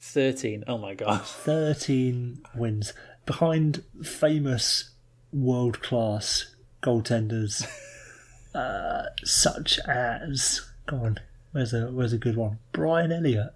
[0.00, 0.64] 13.
[0.66, 1.22] Oh my god.
[1.24, 2.92] 13 wins
[3.26, 4.90] behind famous
[5.32, 7.64] world class goaltenders
[8.54, 11.18] uh, such as go on
[11.52, 13.52] where's a where's a good one Brian Elliott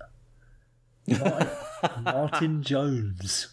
[1.08, 1.48] Martin,
[2.02, 3.48] Martin Jones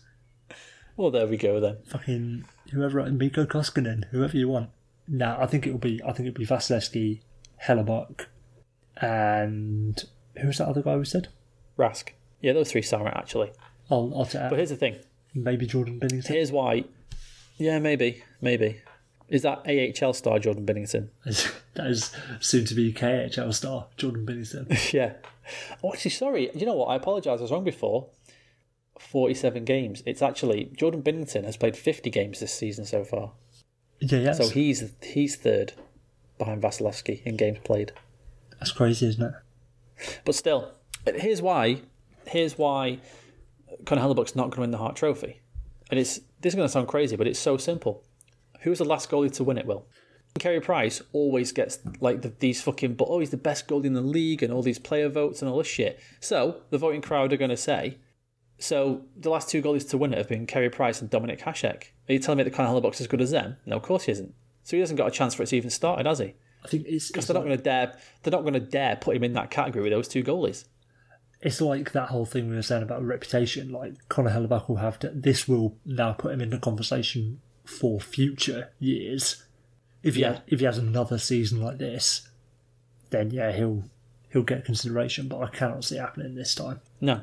[0.97, 1.77] Well, there we go then.
[1.85, 4.69] fucking whoever Mikko Koskinen whoever you want
[5.07, 7.21] nah I think it'll be I think it'll be Vasilevskiy
[7.65, 8.25] Hellebuyck
[8.97, 10.03] and
[10.41, 11.27] who's that other guy we said
[11.77, 12.09] Rask.
[12.41, 13.51] Yeah, those three sound right actually.
[13.89, 14.97] I'll, I'll But here's the thing.
[15.33, 16.85] maybe Jordan Binnington Here's why.
[17.57, 18.81] Yeah, maybe, maybe.
[19.31, 21.09] Is that AHL star Jordan Binnington?
[21.73, 25.13] that is soon to be KHL star Jordan Binnington yeah.
[25.83, 26.51] Oh, actually, sorry.
[26.53, 26.87] You know what?
[26.87, 27.39] I apologise.
[27.39, 28.09] I was wrong before.
[28.99, 30.03] 47 games.
[30.05, 33.31] It's actually Jordan Binnington has played 50 games this season so far.
[33.99, 35.73] yeah yeah So he's he's third
[36.37, 37.93] behind Vasilevskiy in games played.
[38.59, 40.71] that's crazy isn't it But still,
[41.15, 41.81] here's why.
[42.27, 42.99] Here's why
[43.85, 45.39] Conor Hellebuyck's not going to win the Hart Trophy.
[45.89, 48.03] And it's this is going to sound crazy, but it's so simple.
[48.61, 49.65] Who was the last goalie to win it?
[49.65, 49.85] Will
[50.39, 53.93] Carey Price always gets like the, these fucking, but oh, he's the best goalie in
[53.93, 55.99] the league, and all these player votes and all this shit.
[56.19, 57.97] So the voting crowd are going to say.
[58.57, 61.85] So the last two goalies to win it have been Carey Price and Dominik Hasek.
[62.07, 63.57] Are you telling me that Conor Hellebuyck's as good as them?
[63.65, 64.33] No, of course he isn't.
[64.63, 66.35] So he hasn't got a chance for it to even started, has he?
[66.63, 67.97] I think it's Because they're not going to dare.
[68.21, 70.65] They're not going to dare put him in that category with those two goalies.
[71.41, 73.71] it's like that whole thing we were saying about reputation.
[73.71, 75.09] Like Conor Hellebuyck will have to.
[75.09, 79.43] This will now put him in the conversation for future years.
[80.03, 80.29] If he Yeah.
[80.33, 82.27] has, if he has another season like this,
[83.11, 83.83] then yeah, he'll
[84.29, 85.27] he'll get consideration.
[85.27, 86.81] But I cannot see it happening this time.
[86.99, 87.21] No.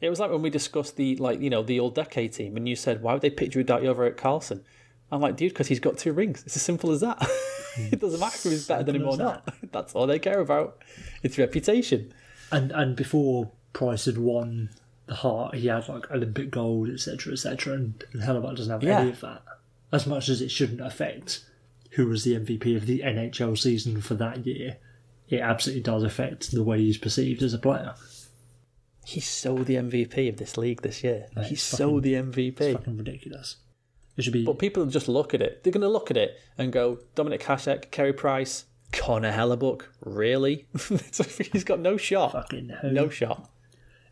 [0.00, 2.68] It was like when we discussed the like you know the old decade team, and
[2.68, 4.64] you said why would they pick Drew Doughty over at Carlson?
[5.10, 6.42] I'm like, dude, because he's got two rings.
[6.46, 7.18] It's as simple as that.
[7.78, 9.48] it doesn't matter if he's better than him or not.
[9.72, 10.82] That's all they care about.
[11.22, 12.12] It's reputation.
[12.52, 14.70] And and before Price had won
[15.06, 17.74] the heart, he had like Olympic gold, etc., etc.
[17.74, 19.00] And, and Hellebuyck doesn't have Yeah.
[19.00, 19.42] any of that.
[19.90, 21.44] As much as it shouldn't affect
[21.92, 24.76] who was the MVP of the NHL season for that year,
[25.28, 27.94] it absolutely does affect the way he's perceived as a player.
[29.04, 31.26] He's so the MVP of this league this year.
[31.36, 32.60] he's it's so the MVP.
[32.60, 33.56] It's Fucking ridiculous.
[34.18, 35.64] It should be But people just look at it.
[35.64, 39.82] They're going to look at it and go, Dominik Hasek, Carey Price, Connor Hellebuyck.
[40.04, 40.66] Really?
[41.52, 42.32] he's got no shot.
[42.32, 42.72] fucking?
[42.84, 43.48] No shot.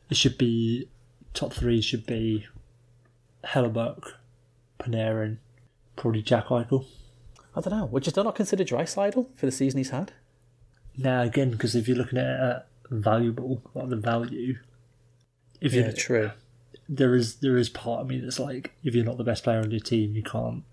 [0.08, 0.88] It should be
[1.34, 1.80] top three.
[1.80, 2.46] Should be
[3.44, 4.12] Hellebuyck,
[4.78, 5.38] Panarin,
[5.96, 6.86] probably Jack Eichel.
[7.54, 7.86] I don't know.
[7.86, 10.12] Would you still not consider Draisaitl for the season he's had?
[10.96, 14.58] Now again, because if you're looking at it at valuable, like the value,
[15.60, 16.30] if you true.
[16.88, 19.60] there is there is part of me that's like, if you're not the best player
[19.60, 20.64] on your team, you can't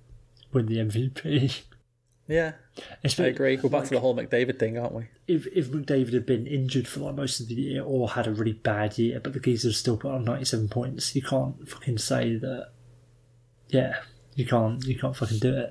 [0.52, 1.62] win the MVP.
[2.28, 3.60] Yeah, I Especially agree.
[3.62, 5.08] We're back to the whole McDavid thing, aren't we?
[5.28, 8.32] if if McDavid had been injured for like most of the year or had a
[8.32, 11.98] really bad year, but the Geese have still put on 97 points, you can't fucking
[11.98, 12.72] say that.
[13.70, 13.96] Yeah,
[14.36, 15.70] you can't you can't fucking do it.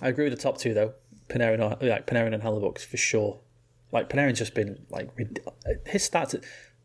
[0.00, 0.94] I agree with the top two though.
[1.28, 3.40] Panarin, or, like Panarin and Hellebuyck for sure.
[3.92, 5.10] Like Panarin's just been like
[5.86, 6.42] his stats.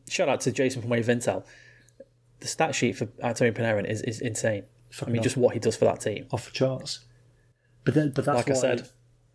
[0.09, 1.45] Shout out to Jason from Wave Intel.
[2.39, 4.65] The stat sheet for Antonio Panarin is, is insane.
[5.01, 5.23] I mean, off.
[5.23, 6.27] just what he does for that team.
[6.31, 7.05] off the charts.
[7.85, 8.89] But then, but that's Like I said.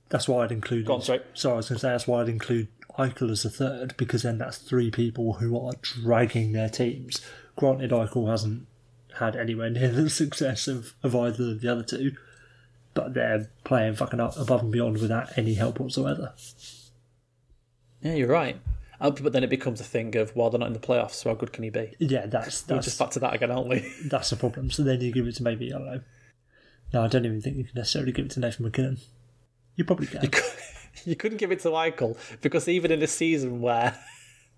[0.09, 0.87] that's why I'd include.
[0.87, 1.21] Go on, sorry.
[1.35, 4.23] Sorry, I was going to say that's why I'd include Eichel as a third because
[4.23, 7.21] then that's three people who are dragging their teams.
[7.57, 8.67] Granted, Eichel hasn't
[9.19, 12.13] had anywhere near the success of, of either of the other two,
[12.95, 16.35] but they're playing fucking up above and beyond without any help whatsoever.
[18.03, 18.61] Yeah, you're right.
[19.01, 21.31] Uh, But then it becomes a thing of, well, they're not in the playoffs, so
[21.31, 21.95] how good can he be?
[21.99, 23.93] Yeah, that's We're that's just back to that again, aren't we?
[24.07, 24.71] that's the problem.
[24.71, 26.01] So then you give it to maybe I don't know.
[26.93, 28.99] No, I don't even think you can necessarily give it to Nathan MacKinnon.
[29.77, 30.29] You probably can.
[31.05, 33.97] you couldn't give it to Eichel because even in a season where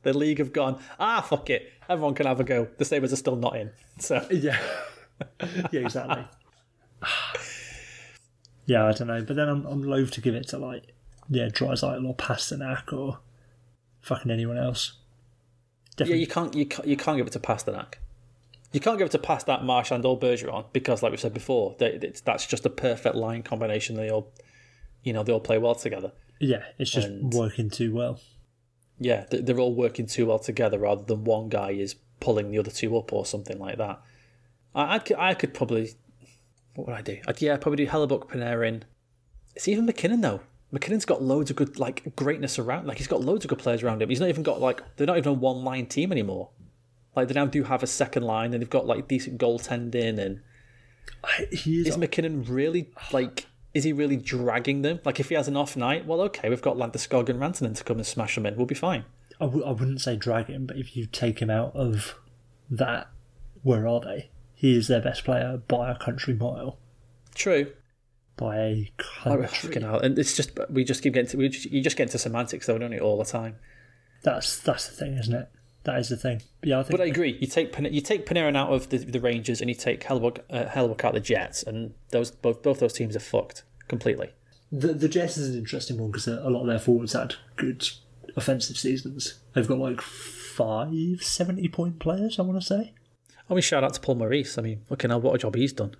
[0.02, 2.68] the league have gone, ah, fuck it, everyone can have a go.
[2.78, 3.70] The Sabres are still not in.
[3.98, 4.58] So yeah,
[5.72, 6.24] yeah, exactly.
[8.66, 9.22] Yeah, I don't know.
[9.22, 10.92] But then I'm I'm loath to give it to like
[11.28, 13.18] yeah, Draisaitl or Pastrnak or
[14.00, 14.92] fucking anyone else.
[15.98, 17.94] Yeah, you can't you can't, you can't give it to Pastrnak.
[18.72, 21.86] You can't give it to Pastrnak, Marchand, or Bergeron because, like we said before, they,
[21.94, 23.96] it's, that's just a perfect line combination.
[23.96, 24.32] They all,
[25.02, 26.12] you know, they all play well together.
[26.38, 28.20] Yeah, it's just And- working too well.
[29.00, 32.58] Yeah, they- they're all working too well together rather than one guy is pulling the
[32.58, 34.00] other two up or something like that.
[34.74, 35.92] I, I, could, I could probably,
[36.74, 37.18] what would I do?
[37.26, 38.82] I'd, yeah, probably do Hellebuyck, Panarin.
[39.56, 40.40] It's even MacKinnon though.
[40.70, 42.86] MacKinnon's got loads of good like greatness around.
[42.86, 44.08] Like he's got loads of good players around him.
[44.08, 46.50] He's not even got like they're not even a one line team anymore.
[47.16, 50.42] Like they now do have a second line and they've got like decent goaltending and
[51.24, 51.88] I, he is.
[51.88, 55.00] is MacKinnon really like is he really dragging them?
[55.04, 57.84] Like if he has an off night, well okay, we've got Landeskog and Rantanen to
[57.84, 58.56] come and smash them in.
[58.56, 59.04] We'll be fine.
[59.40, 62.14] I, w- I wouldn't say drag him, but if you take him out of
[62.70, 63.08] that,
[63.62, 64.30] where are they?
[64.54, 66.78] He is their best player by a country mile.
[67.34, 67.72] True.
[68.36, 68.92] By a
[69.24, 69.46] Oh, country.
[69.48, 70.00] fucking hell.
[70.00, 72.66] And it's just we just keep getting to, we just, you just get into semantics
[72.66, 73.56] though, don't you, all the time.
[74.22, 75.48] That's that's the thing, isn't it?
[75.84, 76.42] That is the thing.
[76.62, 77.38] Yeah, I think But I agree.
[77.40, 80.40] You take Pan- you take Panarin out of the, the Rangers and you take Hellebuyck,
[80.50, 84.30] uh, Hellebuyck out of the Jets, and those both both those teams are fucked completely.
[84.70, 87.88] the the Jets is an interesting one because a lot of their forwards had good
[88.36, 89.40] offensive seasons.
[89.54, 92.38] They've got like five 70 point players.
[92.38, 92.92] I want to say.
[93.48, 94.58] I mean, shout out to Paul Maurice.
[94.58, 95.96] I mean, fucking hell, what a job he's done.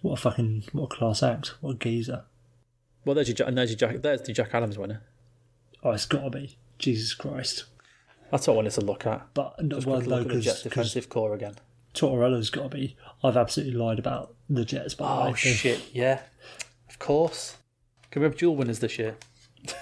[0.00, 1.54] What a fucking what a class act.
[1.60, 2.24] What a geezer.
[3.04, 5.02] Well, there's your and there's your Jack, there's the Jack Adams winner.
[5.82, 7.64] Oh, it's got to be Jesus Christ.
[8.30, 9.26] That's what I wanted to look at.
[9.34, 11.54] But no, Just well, no, look at the Jets defensive core again.
[11.94, 12.96] Tortorella's got to be.
[13.24, 15.34] I've absolutely lied about the Jets, by the Oh way.
[15.36, 15.82] Shit!
[15.92, 16.20] Yeah,
[16.88, 17.56] of course.
[18.10, 19.16] Can we have dual winners this year?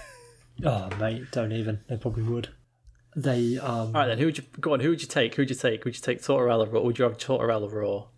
[0.65, 1.81] Oh mate, don't even.
[1.87, 2.49] They probably would.
[3.15, 3.89] They um.
[3.89, 4.19] All right then.
[4.19, 4.81] Who would you go on?
[4.81, 5.35] Who would you take?
[5.35, 5.85] Who would you take?
[5.85, 8.09] Would you take Tortorella or would you have Tortorella or?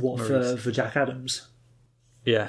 [0.00, 1.48] What for for Jack Adams?
[2.24, 2.48] Yeah.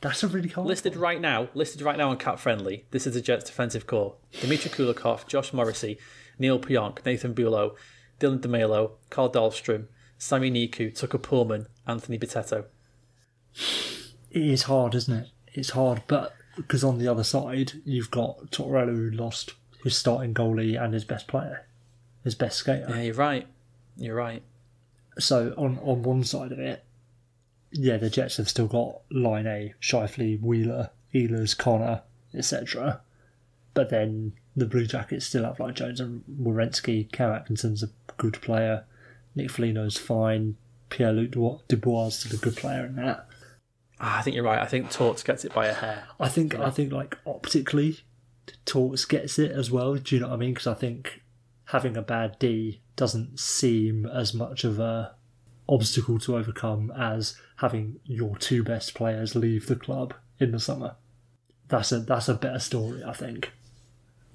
[0.00, 0.68] That's a really hard.
[0.68, 2.84] Listed right now, listed right now on CapFriendly.
[2.92, 5.98] This is the Jets defensive core: Dmitry Kulikov, Josh Morrissey,
[6.38, 7.74] Neal Pionk, Nathan Beaulieu,
[8.20, 9.86] Dylan DeMelo, Carl Dahlstrom,
[10.16, 12.66] Sammy Niku, Tucker Poolman, Anthony Bitetto.
[14.30, 15.28] It is hard, isn't it?
[15.52, 20.34] It's hard, but because on the other side you've got Tortorella who lost his starting
[20.34, 21.66] goalie and his best player,
[22.24, 22.86] his best skater.
[22.88, 23.46] Yeah, you're right.
[23.96, 24.42] You're right.
[25.18, 26.84] So on on one side of it,
[27.72, 32.02] yeah, the Jets have still got line A, Scheifele, Wheeler, Ehlers, Connor,
[32.34, 33.00] etc.
[33.74, 37.10] But then the Blue Jackets still have like Jones and Werenski.
[37.12, 38.84] Cam Atkinson's a good player.
[39.34, 40.56] Nick Foligno's fine.
[40.90, 41.32] Pierre Luc
[41.68, 43.26] Dubois is still a good player in that.
[44.00, 44.60] Ah, I think you're right.
[44.60, 46.04] I think Torts gets it by a hair.
[46.18, 48.00] I think I think like optically,
[48.64, 49.94] Torts gets it as well.
[49.96, 50.54] Do you know what I mean?
[50.54, 51.22] Because I think
[51.66, 55.14] having a bad D doesn't seem as much of a
[55.68, 60.96] obstacle to overcome as having your two best players leave the club in the summer.
[61.68, 63.52] That's a that's a better story, I think.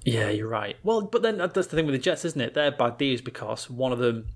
[0.04, 0.76] Yeah, you're right.
[0.82, 2.54] Well, but then that's the thing with the Jets, isn't it?
[2.54, 4.26] They're bad deals because one of them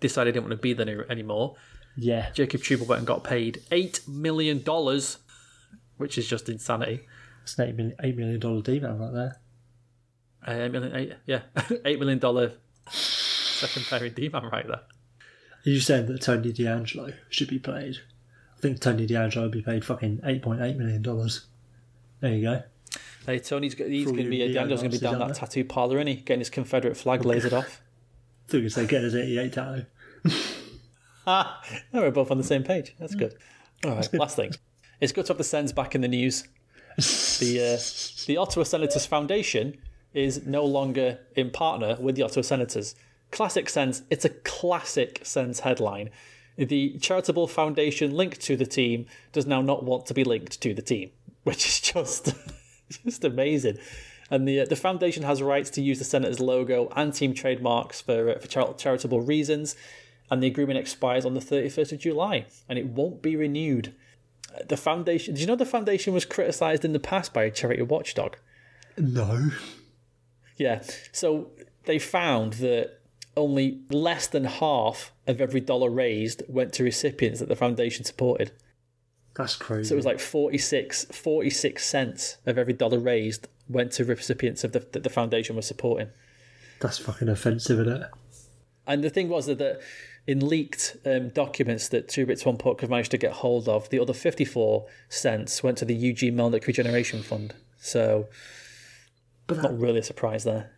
[0.00, 1.56] decided he didn't want to be there anymore.
[1.96, 5.18] Yeah, Jacob Trouba went and got paid eight million dollars,
[5.96, 7.06] which is just insanity.
[7.42, 9.40] it's an eight million, eight million dollar D man right there.
[10.46, 11.40] Uh, eight million, eight, yeah,
[11.84, 12.52] eight million dollar
[12.88, 14.82] second pairing D man right there.
[15.66, 17.96] You saying that Tony DeAngelo should be paid?
[18.56, 21.46] I think Tony DeAngelo would be paid fucking eight point eight million dollars.
[22.20, 22.62] There you go.
[23.26, 25.64] Hey, Tony's go- he's going to be Daniel's going to be down that don't tattoo
[25.64, 26.14] parlor, isn't he?
[26.14, 27.82] Getting his Confederate flag lasered off.
[28.48, 29.86] I you were say get his eighty eight tattoo.
[31.28, 31.60] Ah,
[31.92, 32.94] we're both on the same page.
[33.00, 33.34] That's good.
[33.84, 34.52] All right, last thing.
[35.00, 36.46] It's good to have the Sens back in the news.
[36.96, 39.76] The uh, the Ottawa Senators Foundation
[40.14, 42.94] is no longer in partner with the Ottawa Senators.
[43.30, 46.10] Classic sense, It's a classic sense headline.
[46.56, 50.72] The charitable foundation linked to the team does now not want to be linked to
[50.72, 51.10] the team,
[51.44, 52.34] which is just
[53.04, 53.78] just amazing.
[54.30, 58.00] And the uh, the foundation has rights to use the Senators logo and team trademarks
[58.00, 59.76] for uh, for char- charitable reasons,
[60.30, 63.92] and the agreement expires on the thirty first of July, and it won't be renewed.
[64.54, 65.34] Uh, The foundation.
[65.34, 68.36] Did you know the foundation was criticised in the past by a charity watchdog?
[68.96, 69.50] No.
[70.56, 70.82] Yeah.
[71.12, 71.50] So
[71.84, 72.98] they found that
[73.36, 78.52] only less than half of every dollar raised went to recipients that the foundation supported.
[79.34, 79.88] That's crazy.
[79.88, 84.72] So it was like 46, 46 cents of every dollar raised went to recipients of
[84.72, 86.08] the, that the foundation was supporting.
[86.80, 88.10] That's fucking offensive, isn't it?
[88.86, 89.80] And the thing was that, that
[90.26, 93.90] in leaked um, documents that Two Bits One Puck have managed to get hold of,
[93.90, 97.54] the other 54 cents went to the Eugene Melnyk Regeneration Fund.
[97.78, 98.28] So
[99.46, 100.70] But that, not really a surprise there.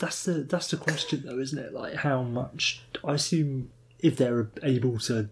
[0.00, 1.72] That's the that's the question, though, isn't it?
[1.72, 2.82] Like how much?
[3.04, 3.70] I assume
[4.00, 5.28] if they're able to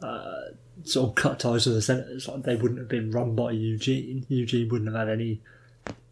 [0.00, 0.40] uh,
[0.84, 2.28] sort of cut ties with the Senators.
[2.28, 4.24] Like they wouldn't have been run by Eugene.
[4.28, 5.42] Eugene wouldn't have had any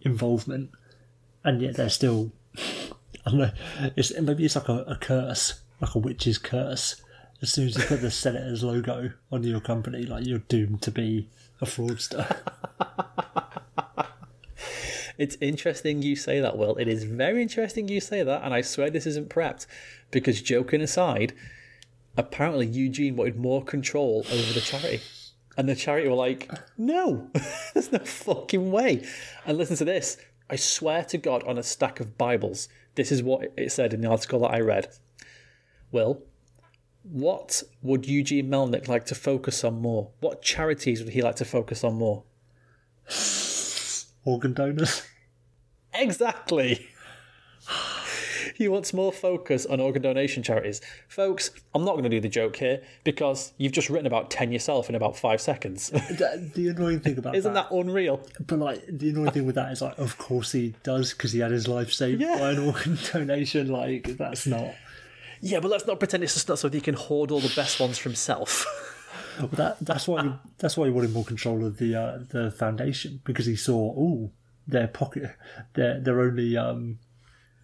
[0.02, 0.70] involvement,
[1.44, 2.32] and yet they're still.
[2.58, 3.50] I don't know.
[3.96, 7.00] It's maybe it's like a, a curse, like a witch's curse.
[7.42, 10.90] As soon as you put the Senators logo on your company, like you're doomed to
[10.90, 11.28] be
[11.60, 12.36] a fraudster.
[15.18, 16.76] It's interesting you say that, Will.
[16.76, 19.66] It is very interesting you say that, and I swear this isn't prepped,
[20.10, 21.32] because joking aside,
[22.16, 25.00] apparently Eugene wanted more control over the charity.
[25.56, 27.30] And the charity were like, no,
[27.74, 29.06] there's no fucking way.
[29.46, 30.18] And listen to this.
[30.50, 34.02] I swear to God on a stack of Bibles, this is what it said in
[34.02, 34.88] the article that I read.
[35.90, 36.22] Will,
[37.02, 40.10] what would Eugene Melnyk like to focus on more?
[40.20, 42.24] What charities would he like to focus on more?
[44.26, 45.02] Organ donors.
[45.94, 46.86] Exactly.
[48.54, 50.80] He wants more focus on organ donation charities.
[51.08, 54.50] Folks, I'm not going to do the joke here because you've just written about 10
[54.52, 55.90] yourself in about five seconds.
[55.90, 58.20] the, the annoying thing about Isn't that, that unreal?
[58.46, 61.40] but like the annoying thing with that is like, of course he does because he
[61.40, 62.38] had his life saved Yeah.
[62.38, 63.68] by an organ donation.
[63.68, 64.74] Like that's not.
[65.42, 67.52] Yeah, but let's not pretend it's just not so that he can hoard all the
[67.54, 68.64] best ones for himself.
[69.40, 72.50] But that that's why he, that's why he wanted more control of the uh, the
[72.50, 74.30] foundation because he saw oh
[74.66, 75.30] their pocket
[75.74, 76.98] they're they're only um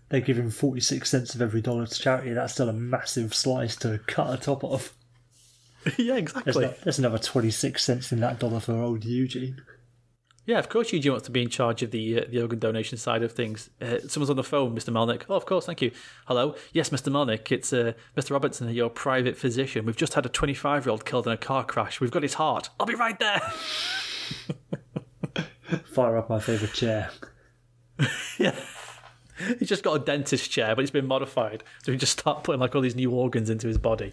[0.09, 2.33] they're giving forty six cents of every dollar to charity.
[2.33, 4.95] That's still a massive slice to cut a top off.
[5.99, 6.65] yeah, There's, exactly.
[6.67, 9.61] no- there's another twenty six cents in that dollar for old Eugene.
[10.45, 12.99] Yeah, of course Eugene wants to be in charge of the uh, the organ donation
[12.99, 13.71] side of things.
[13.81, 14.93] Uh, someone's on the phone, Mr.
[14.93, 15.23] Melnyk.
[15.29, 15.93] Oh, of course, thank you.
[16.27, 16.57] Hello.
[16.73, 17.13] Yes, Mr.
[17.13, 18.33] Melnyk, it's uh, Mr.
[18.33, 19.87] Robertson, your private physician.
[19.87, 22.01] We've just had a 25 year old killed in a car crash.
[22.01, 22.71] We've got his heart.
[22.81, 23.41] I'll be right there.
[25.85, 27.11] Fire up my favourite chair.
[28.39, 28.59] yeah.
[29.59, 31.63] He's just got a dentist chair, but it's been modified.
[31.85, 34.13] So he just start putting like all these new organs into his body.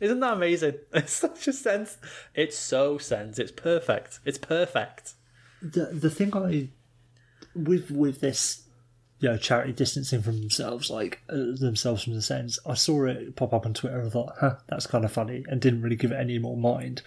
[0.00, 0.74] Isn't that amazing?
[0.92, 1.98] It's such a sense.
[2.34, 3.38] It's so sense.
[3.38, 4.20] It's perfect.
[4.24, 5.14] It's perfect.
[5.62, 6.68] The the thing I
[7.54, 8.62] with with this
[9.20, 13.34] you know charity distancing from themselves like uh, themselves from the sense I saw it
[13.36, 16.12] pop up on Twitter and thought huh that's kind of funny and didn't really give
[16.12, 17.02] it any more mind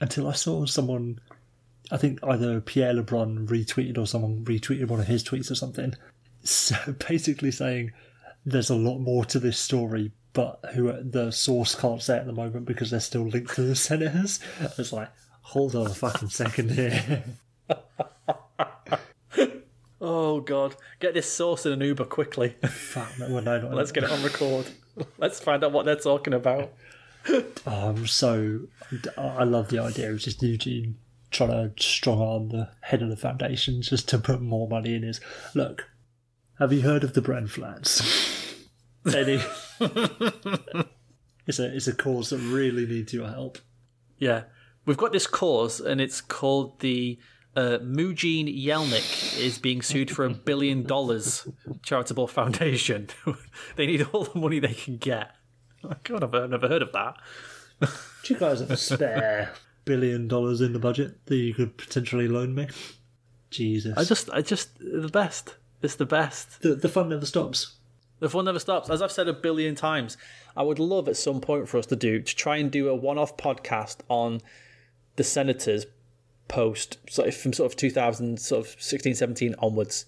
[0.00, 1.20] until I saw someone
[1.92, 5.94] I think either Pierre LeBrun retweeted or someone retweeted one of his tweets or something
[6.42, 6.76] so
[7.08, 7.92] basically saying
[8.44, 12.32] there's a lot more to this story but who the source can't say at the
[12.32, 14.40] moment because they're still linked to the senators.
[14.76, 15.08] It's like
[15.40, 17.24] hold on a fucking second here
[20.06, 22.56] Oh god, get this source in an Uber quickly.
[22.66, 24.66] Fuck, no, well, no, not Let's get it on record.
[25.16, 26.72] Let's find out what they're talking about.
[27.66, 28.60] Oh, I'm so.
[29.16, 30.98] I love the idea of just Eugene
[31.30, 35.02] trying to strong arm the head of the foundation just to put more money in
[35.02, 35.22] his.
[35.54, 35.88] Look,
[36.58, 38.02] have you heard of the Bren Flats?
[39.06, 39.40] Any.
[41.46, 43.56] it's a it's a cause that really needs your help.
[44.18, 44.42] Yeah,
[44.84, 47.18] we've got this cause, and it's called the
[47.56, 51.46] uh, Mujin Yelnik is being sued for a billion dollars
[51.82, 53.08] charitable foundation.
[53.76, 55.34] they need all the money they can get.
[56.04, 57.16] God, I've never heard of that.
[57.80, 59.52] Do you guys have a spare
[59.84, 62.68] billion dollars in the budget that you could potentially loan me?
[63.50, 65.56] Jesus, I just, I just, the best.
[65.82, 66.62] It's the best.
[66.62, 67.76] the the fun never stops.
[68.20, 68.88] The fun never stops.
[68.88, 70.16] As I've said a billion times,
[70.56, 72.94] I would love at some point for us to do to try and do a
[72.94, 74.40] one-off podcast on
[75.16, 75.84] the senators
[76.48, 80.06] post sort of from sort of 2000 sort of 16 17 onwards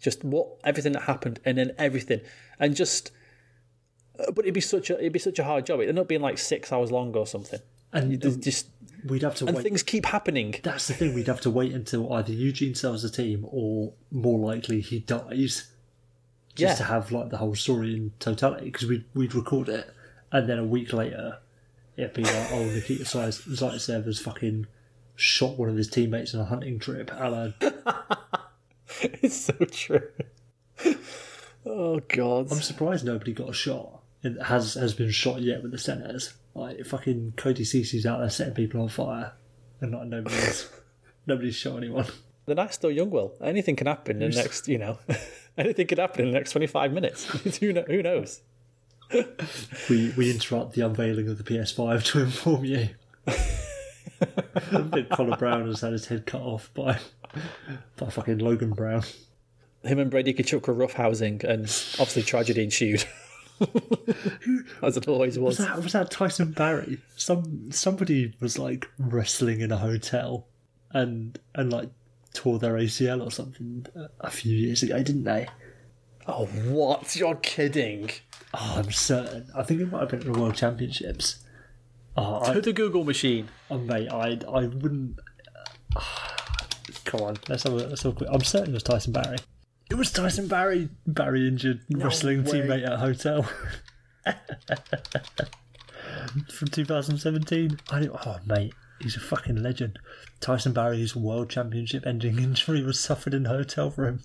[0.00, 2.20] just what everything that happened and then everything
[2.58, 3.10] and just
[4.18, 6.08] uh, but it'd be such a it'd be such a hard job it'd end up
[6.08, 7.60] being like six hours long or something
[7.92, 8.68] And just
[9.04, 9.62] we'd have to and wait.
[9.62, 11.12] things keep happening That's the thing.
[11.14, 15.66] We'd have to wait until either Eugene sells the team or more likely he dies,
[16.54, 16.74] just Yeah.
[16.76, 18.66] to have like the whole story in totality.
[18.66, 19.90] Because we'd we'd record it,
[20.30, 21.38] and then a week later,
[21.96, 24.66] it'd be like, oh, Nikita Zaitsev has fucking
[25.14, 27.10] shot one of his teammates on a hunting trip.
[27.12, 27.50] Uh,
[29.00, 30.08] it's so true
[31.66, 34.00] oh god I'm surprised nobody got a shot.
[34.22, 36.34] It has has been shot yet with the Senators.
[36.54, 39.32] Like fucking Cody Ceci's out there setting people on fire,
[39.80, 40.68] and not nobody's
[41.26, 42.06] nobody's shot anyone.
[42.46, 44.98] the night's still young will anything can happen in the next you know
[45.56, 47.24] anything could happen in the next 25 minutes
[47.58, 48.40] who, know, who knows
[49.88, 52.88] we we interrupt the unveiling of the PS5 to inform you
[54.22, 56.98] that Connor Brown has had his head cut off by
[57.96, 59.02] by fucking Logan Brown.
[59.82, 61.62] him and Brady Tkachuk were roughhousing, and
[61.98, 63.04] obviously tragedy ensued.
[64.82, 65.58] As it always was.
[65.58, 66.98] Was that was that Tyson Barrie?
[67.16, 70.46] Some somebody was like wrestling in a hotel
[70.92, 71.90] and and like
[72.34, 73.86] tore their ACL or something
[74.20, 75.46] a few years ago, didn't they?
[76.26, 77.14] Oh, what?
[77.16, 78.10] You're kidding.
[78.54, 79.48] Oh, I'm certain.
[79.56, 81.41] I think it might have been at the World Championships.
[82.16, 83.48] Oh, To I, the Google machine.
[83.70, 85.18] oh, mate, I I wouldn't.
[87.04, 88.28] Come on, let's have a let's have a quick.
[88.32, 89.38] I'm certain it was Tyson Barrie.
[89.90, 90.88] It was Tyson Barrie.
[91.06, 92.52] Barrie injured wrestling way.
[92.52, 93.42] teammate at hotel.
[96.52, 97.78] From 2017.
[97.90, 99.98] I oh, mate, he's a fucking legend.
[100.40, 104.20] Tyson Barrie's world championship ending injury was suffered in a hotel room.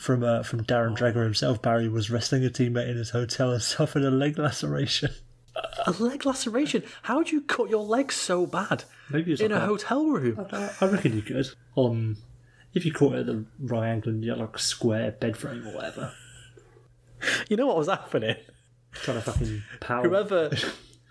[0.00, 3.62] From uh, from Darren Dreger himself, Barrie was wrestling a teammate in his hotel and
[3.76, 5.10] suffered a leg laceration.
[5.86, 6.82] A leg laceration.
[7.02, 10.46] How'd you cut your leg so bad Maybe it's in like a hotel room?
[10.52, 11.46] I I reckon you could.
[11.74, 12.16] On
[12.74, 15.36] if you caught it at the right angle and you had like a square bed
[15.36, 16.12] frame or whatever.
[17.48, 18.36] You know what was happening?
[18.92, 20.06] Trying to fucking power.
[20.06, 20.50] Whoever,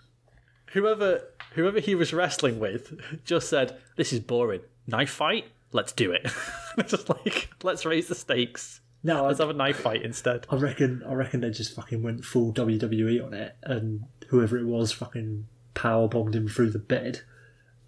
[0.72, 1.22] whoever,
[1.54, 4.60] whoever he was wrestling with, just said, "This is boring.
[4.86, 5.46] Knife fight.
[5.72, 6.30] Let's do it."
[6.86, 8.80] just like, let's raise the stakes.
[9.02, 10.46] No, Let's have a knife fight instead.
[10.48, 11.02] I reckon.
[11.06, 15.46] I reckon they just fucking went full WWE on it, and whoever it was fucking
[15.74, 17.20] power bombed him through the bed,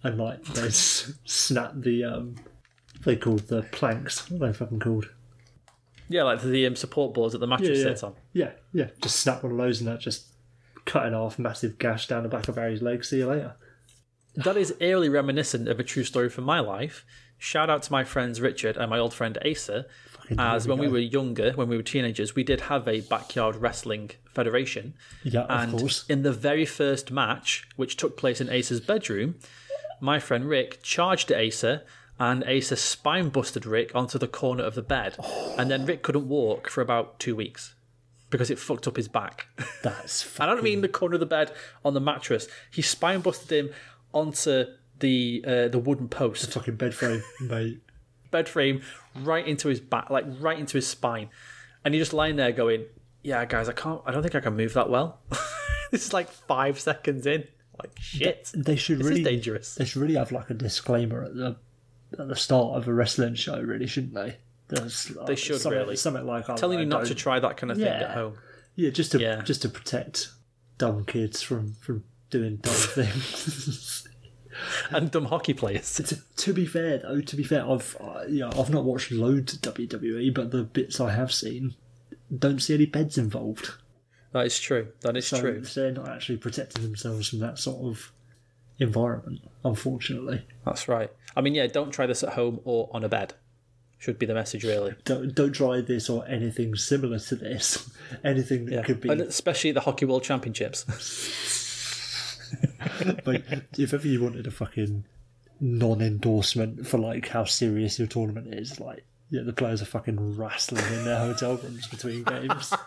[0.03, 2.35] and like they s- snapped the um,
[3.05, 4.29] they called the planks.
[4.29, 5.09] What are they fucking called?
[6.07, 7.89] Yeah, like the um, support boards that the mattress Yeah, yeah.
[7.89, 8.15] sits on.
[8.33, 8.87] Yeah, yeah.
[9.01, 10.25] Just snap one of those, and that just
[10.85, 13.05] cutting off massive gash down the back of Barrie's leg.
[13.05, 13.55] See you later.
[14.35, 17.05] That is eerily reminiscent of a true story from my life.
[17.37, 19.85] Shout out to my friends Richard and my old friend Asa.
[20.37, 23.55] As when we we were younger, when we were teenagers, we did have a backyard
[23.55, 24.93] wrestling federation.
[25.23, 26.05] Yeah, of And course.
[26.07, 29.35] in the very first match, which took place in Asa's bedroom,
[29.99, 31.83] my friend Rick charged at Asa,
[32.19, 35.15] and Asa spine busted Rick onto the corner of the bed.
[35.57, 37.75] And then Rick couldn't walk for about two weeks
[38.29, 39.47] because it fucked up his back.
[39.83, 41.51] That's I don't mean the corner of the bed
[41.83, 42.47] on the mattress.
[42.69, 43.73] He spine busted him
[44.13, 44.65] onto
[44.99, 47.79] the uh, the wooden post, fucking bed frame, mate.
[48.31, 48.81] Bed frame,
[49.15, 51.29] right into his back, like right into his spine,
[51.83, 52.85] and he's just lying there going,
[53.23, 54.01] "Yeah, guys, I can't.
[54.05, 55.19] I don't think I can move that well."
[55.91, 57.45] this is like five seconds in.
[57.79, 58.51] Like shit.
[58.53, 59.75] They should This really is dangerous.
[59.75, 61.55] They should really have like a disclaimer at the
[62.19, 64.37] at the start of a wrestling show, really, shouldn't they?
[64.67, 65.95] There's, like, They should, something, really.
[65.95, 68.01] something like I don't Telling you not to try that kind of thing Yeah.
[68.03, 68.35] at home.
[68.75, 69.41] Yeah, just to Yeah.
[69.41, 70.29] just to protect
[70.77, 74.07] dumb kids from from doing dumb things.
[74.91, 75.93] And dumb hockey players.
[75.95, 79.11] to, to be fair, though, to be fair, I've uh, you know, I've not watched
[79.11, 81.75] loads of WWE, but the bits I have seen
[82.35, 83.71] don't see any beds involved.
[84.31, 84.89] That is true.
[85.01, 85.61] That is So, true.
[85.61, 88.11] they're not actually protecting themselves from that sort of
[88.79, 90.45] environment, unfortunately.
[90.65, 91.11] That's right.
[91.35, 93.33] I mean, yeah, don't try this at home or on a bed.
[93.97, 94.95] Should be the message, really.
[95.03, 97.89] Don't don't try this or anything similar to this.
[98.23, 98.81] Anything that Yeah.
[98.83, 100.85] could be And especially the Hockey World Championships.
[103.25, 103.43] like
[103.77, 105.03] if ever you wanted a fucking
[105.59, 110.85] non-endorsement for like how serious your tournament is, like yeah, the players are fucking wrestling
[110.93, 112.73] in their hotel rooms between games.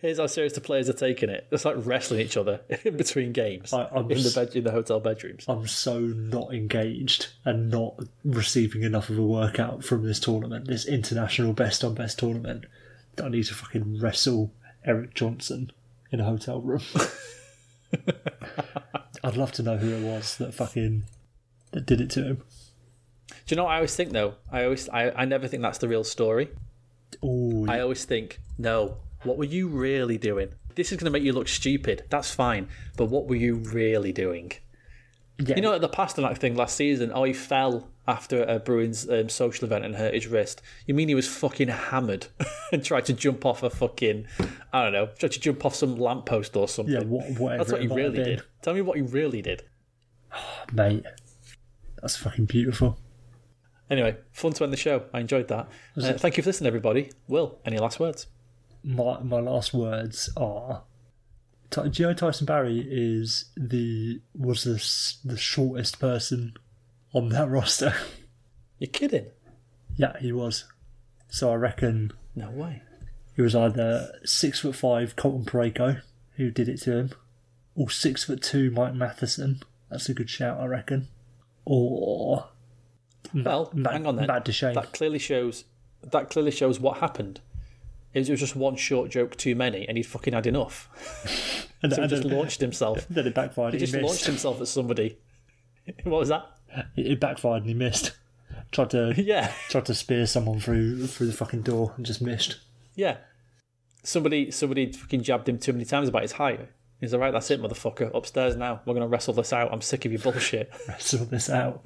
[0.00, 1.46] Here's how serious the players are taking it.
[1.50, 4.98] It's like wrestling each other in between games I- in the bed in the hotel
[4.98, 5.44] bedrooms.
[5.46, 10.86] I'm so not engaged and not receiving enough of a workout from this tournament, this
[10.86, 12.64] international best on best tournament,
[13.16, 14.52] that I need to fucking wrestle
[14.84, 15.70] Erik Johnson
[16.10, 16.80] in a hotel room.
[19.24, 21.04] I'd love to know who it was that fucking
[21.72, 22.42] that did it to him.
[23.46, 24.34] Do you know what I always think though?
[24.50, 26.50] I always I, I never think that's the real story.
[27.22, 30.50] Oh, I always think, no, what were you really doing?
[30.76, 32.04] This is going to make you look stupid.
[32.08, 34.52] That's fine, but what were you really doing?
[35.38, 35.56] yeah.
[35.56, 39.28] You know, at the Pastrnak thing last season, oh, he fell after a Bruins um,
[39.28, 40.60] social event and hurt his wrist.
[40.84, 42.26] You mean he was fucking hammered
[42.72, 44.26] and tried to jump off a fucking,
[44.72, 46.92] I don't know, tried to jump off some lamppost or something?
[46.92, 47.58] yeah, what, whatever.
[47.58, 48.42] That's what he really did.
[48.62, 49.62] Tell me what he really did.
[50.34, 51.04] Oh, mate.
[52.02, 52.98] That's fucking beautiful.
[53.88, 55.04] Anyway, fun to end the show.
[55.14, 55.68] I enjoyed that.
[55.96, 57.12] Uh, thank you for listening, everybody.
[57.28, 58.26] Will, any last words?
[58.82, 60.84] My my last words are.
[61.70, 66.54] Ty- do you know Tyson Barrie is the was the the shortest person
[67.12, 67.94] on that roster?
[68.78, 69.26] You're kidding?
[69.96, 70.64] yeah, he was.
[71.28, 72.82] So I reckon No way.
[73.36, 76.02] It was either six foot five Colton Parayko,
[76.36, 77.10] who did it to him,
[77.74, 79.62] or six foot two Mike Matheson.
[79.90, 81.08] That's a good shout, I reckon.
[81.64, 82.48] Or
[83.34, 84.26] Well, Matt, hang on then.
[84.26, 84.74] Matt Duchene.
[84.74, 85.64] That clearly shows.
[86.02, 87.40] That clearly shows what happened.
[88.12, 90.88] It was, it was just one short joke too many, and he'd fucking had enough.
[91.82, 93.06] and, So he and just then, launched himself.
[93.10, 93.74] then it backfired.
[93.74, 95.18] He He, just launched himself at somebody.
[96.04, 96.46] What was that?
[96.96, 98.12] It, backfired and he missed.
[98.72, 102.58] Tried to Yeah, tried to spear someone through through the fucking door and just missed.
[102.94, 103.16] yeah.
[104.02, 106.68] Somebody, somebody fucking jabbed him too many times about his height.
[107.00, 107.32] He's all right.
[107.32, 108.10] That's it, motherfucker.
[108.14, 108.80] Upstairs now.
[108.86, 109.70] We're gonna wrestle this out.
[109.72, 110.72] I'm sick of your bullshit.
[110.88, 111.84] Wrestle this out.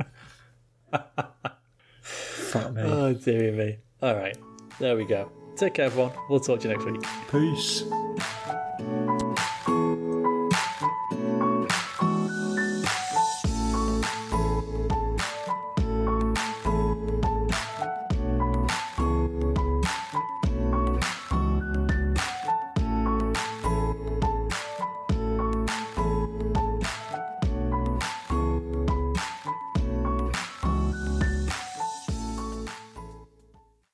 [2.03, 2.83] Fuck me.
[2.83, 3.79] oh dear me.
[4.03, 4.37] All right,
[4.79, 5.31] there we go.
[5.57, 6.13] Take care, everyone.
[6.29, 7.03] We'll talk to you next week.
[7.31, 7.83] Peace.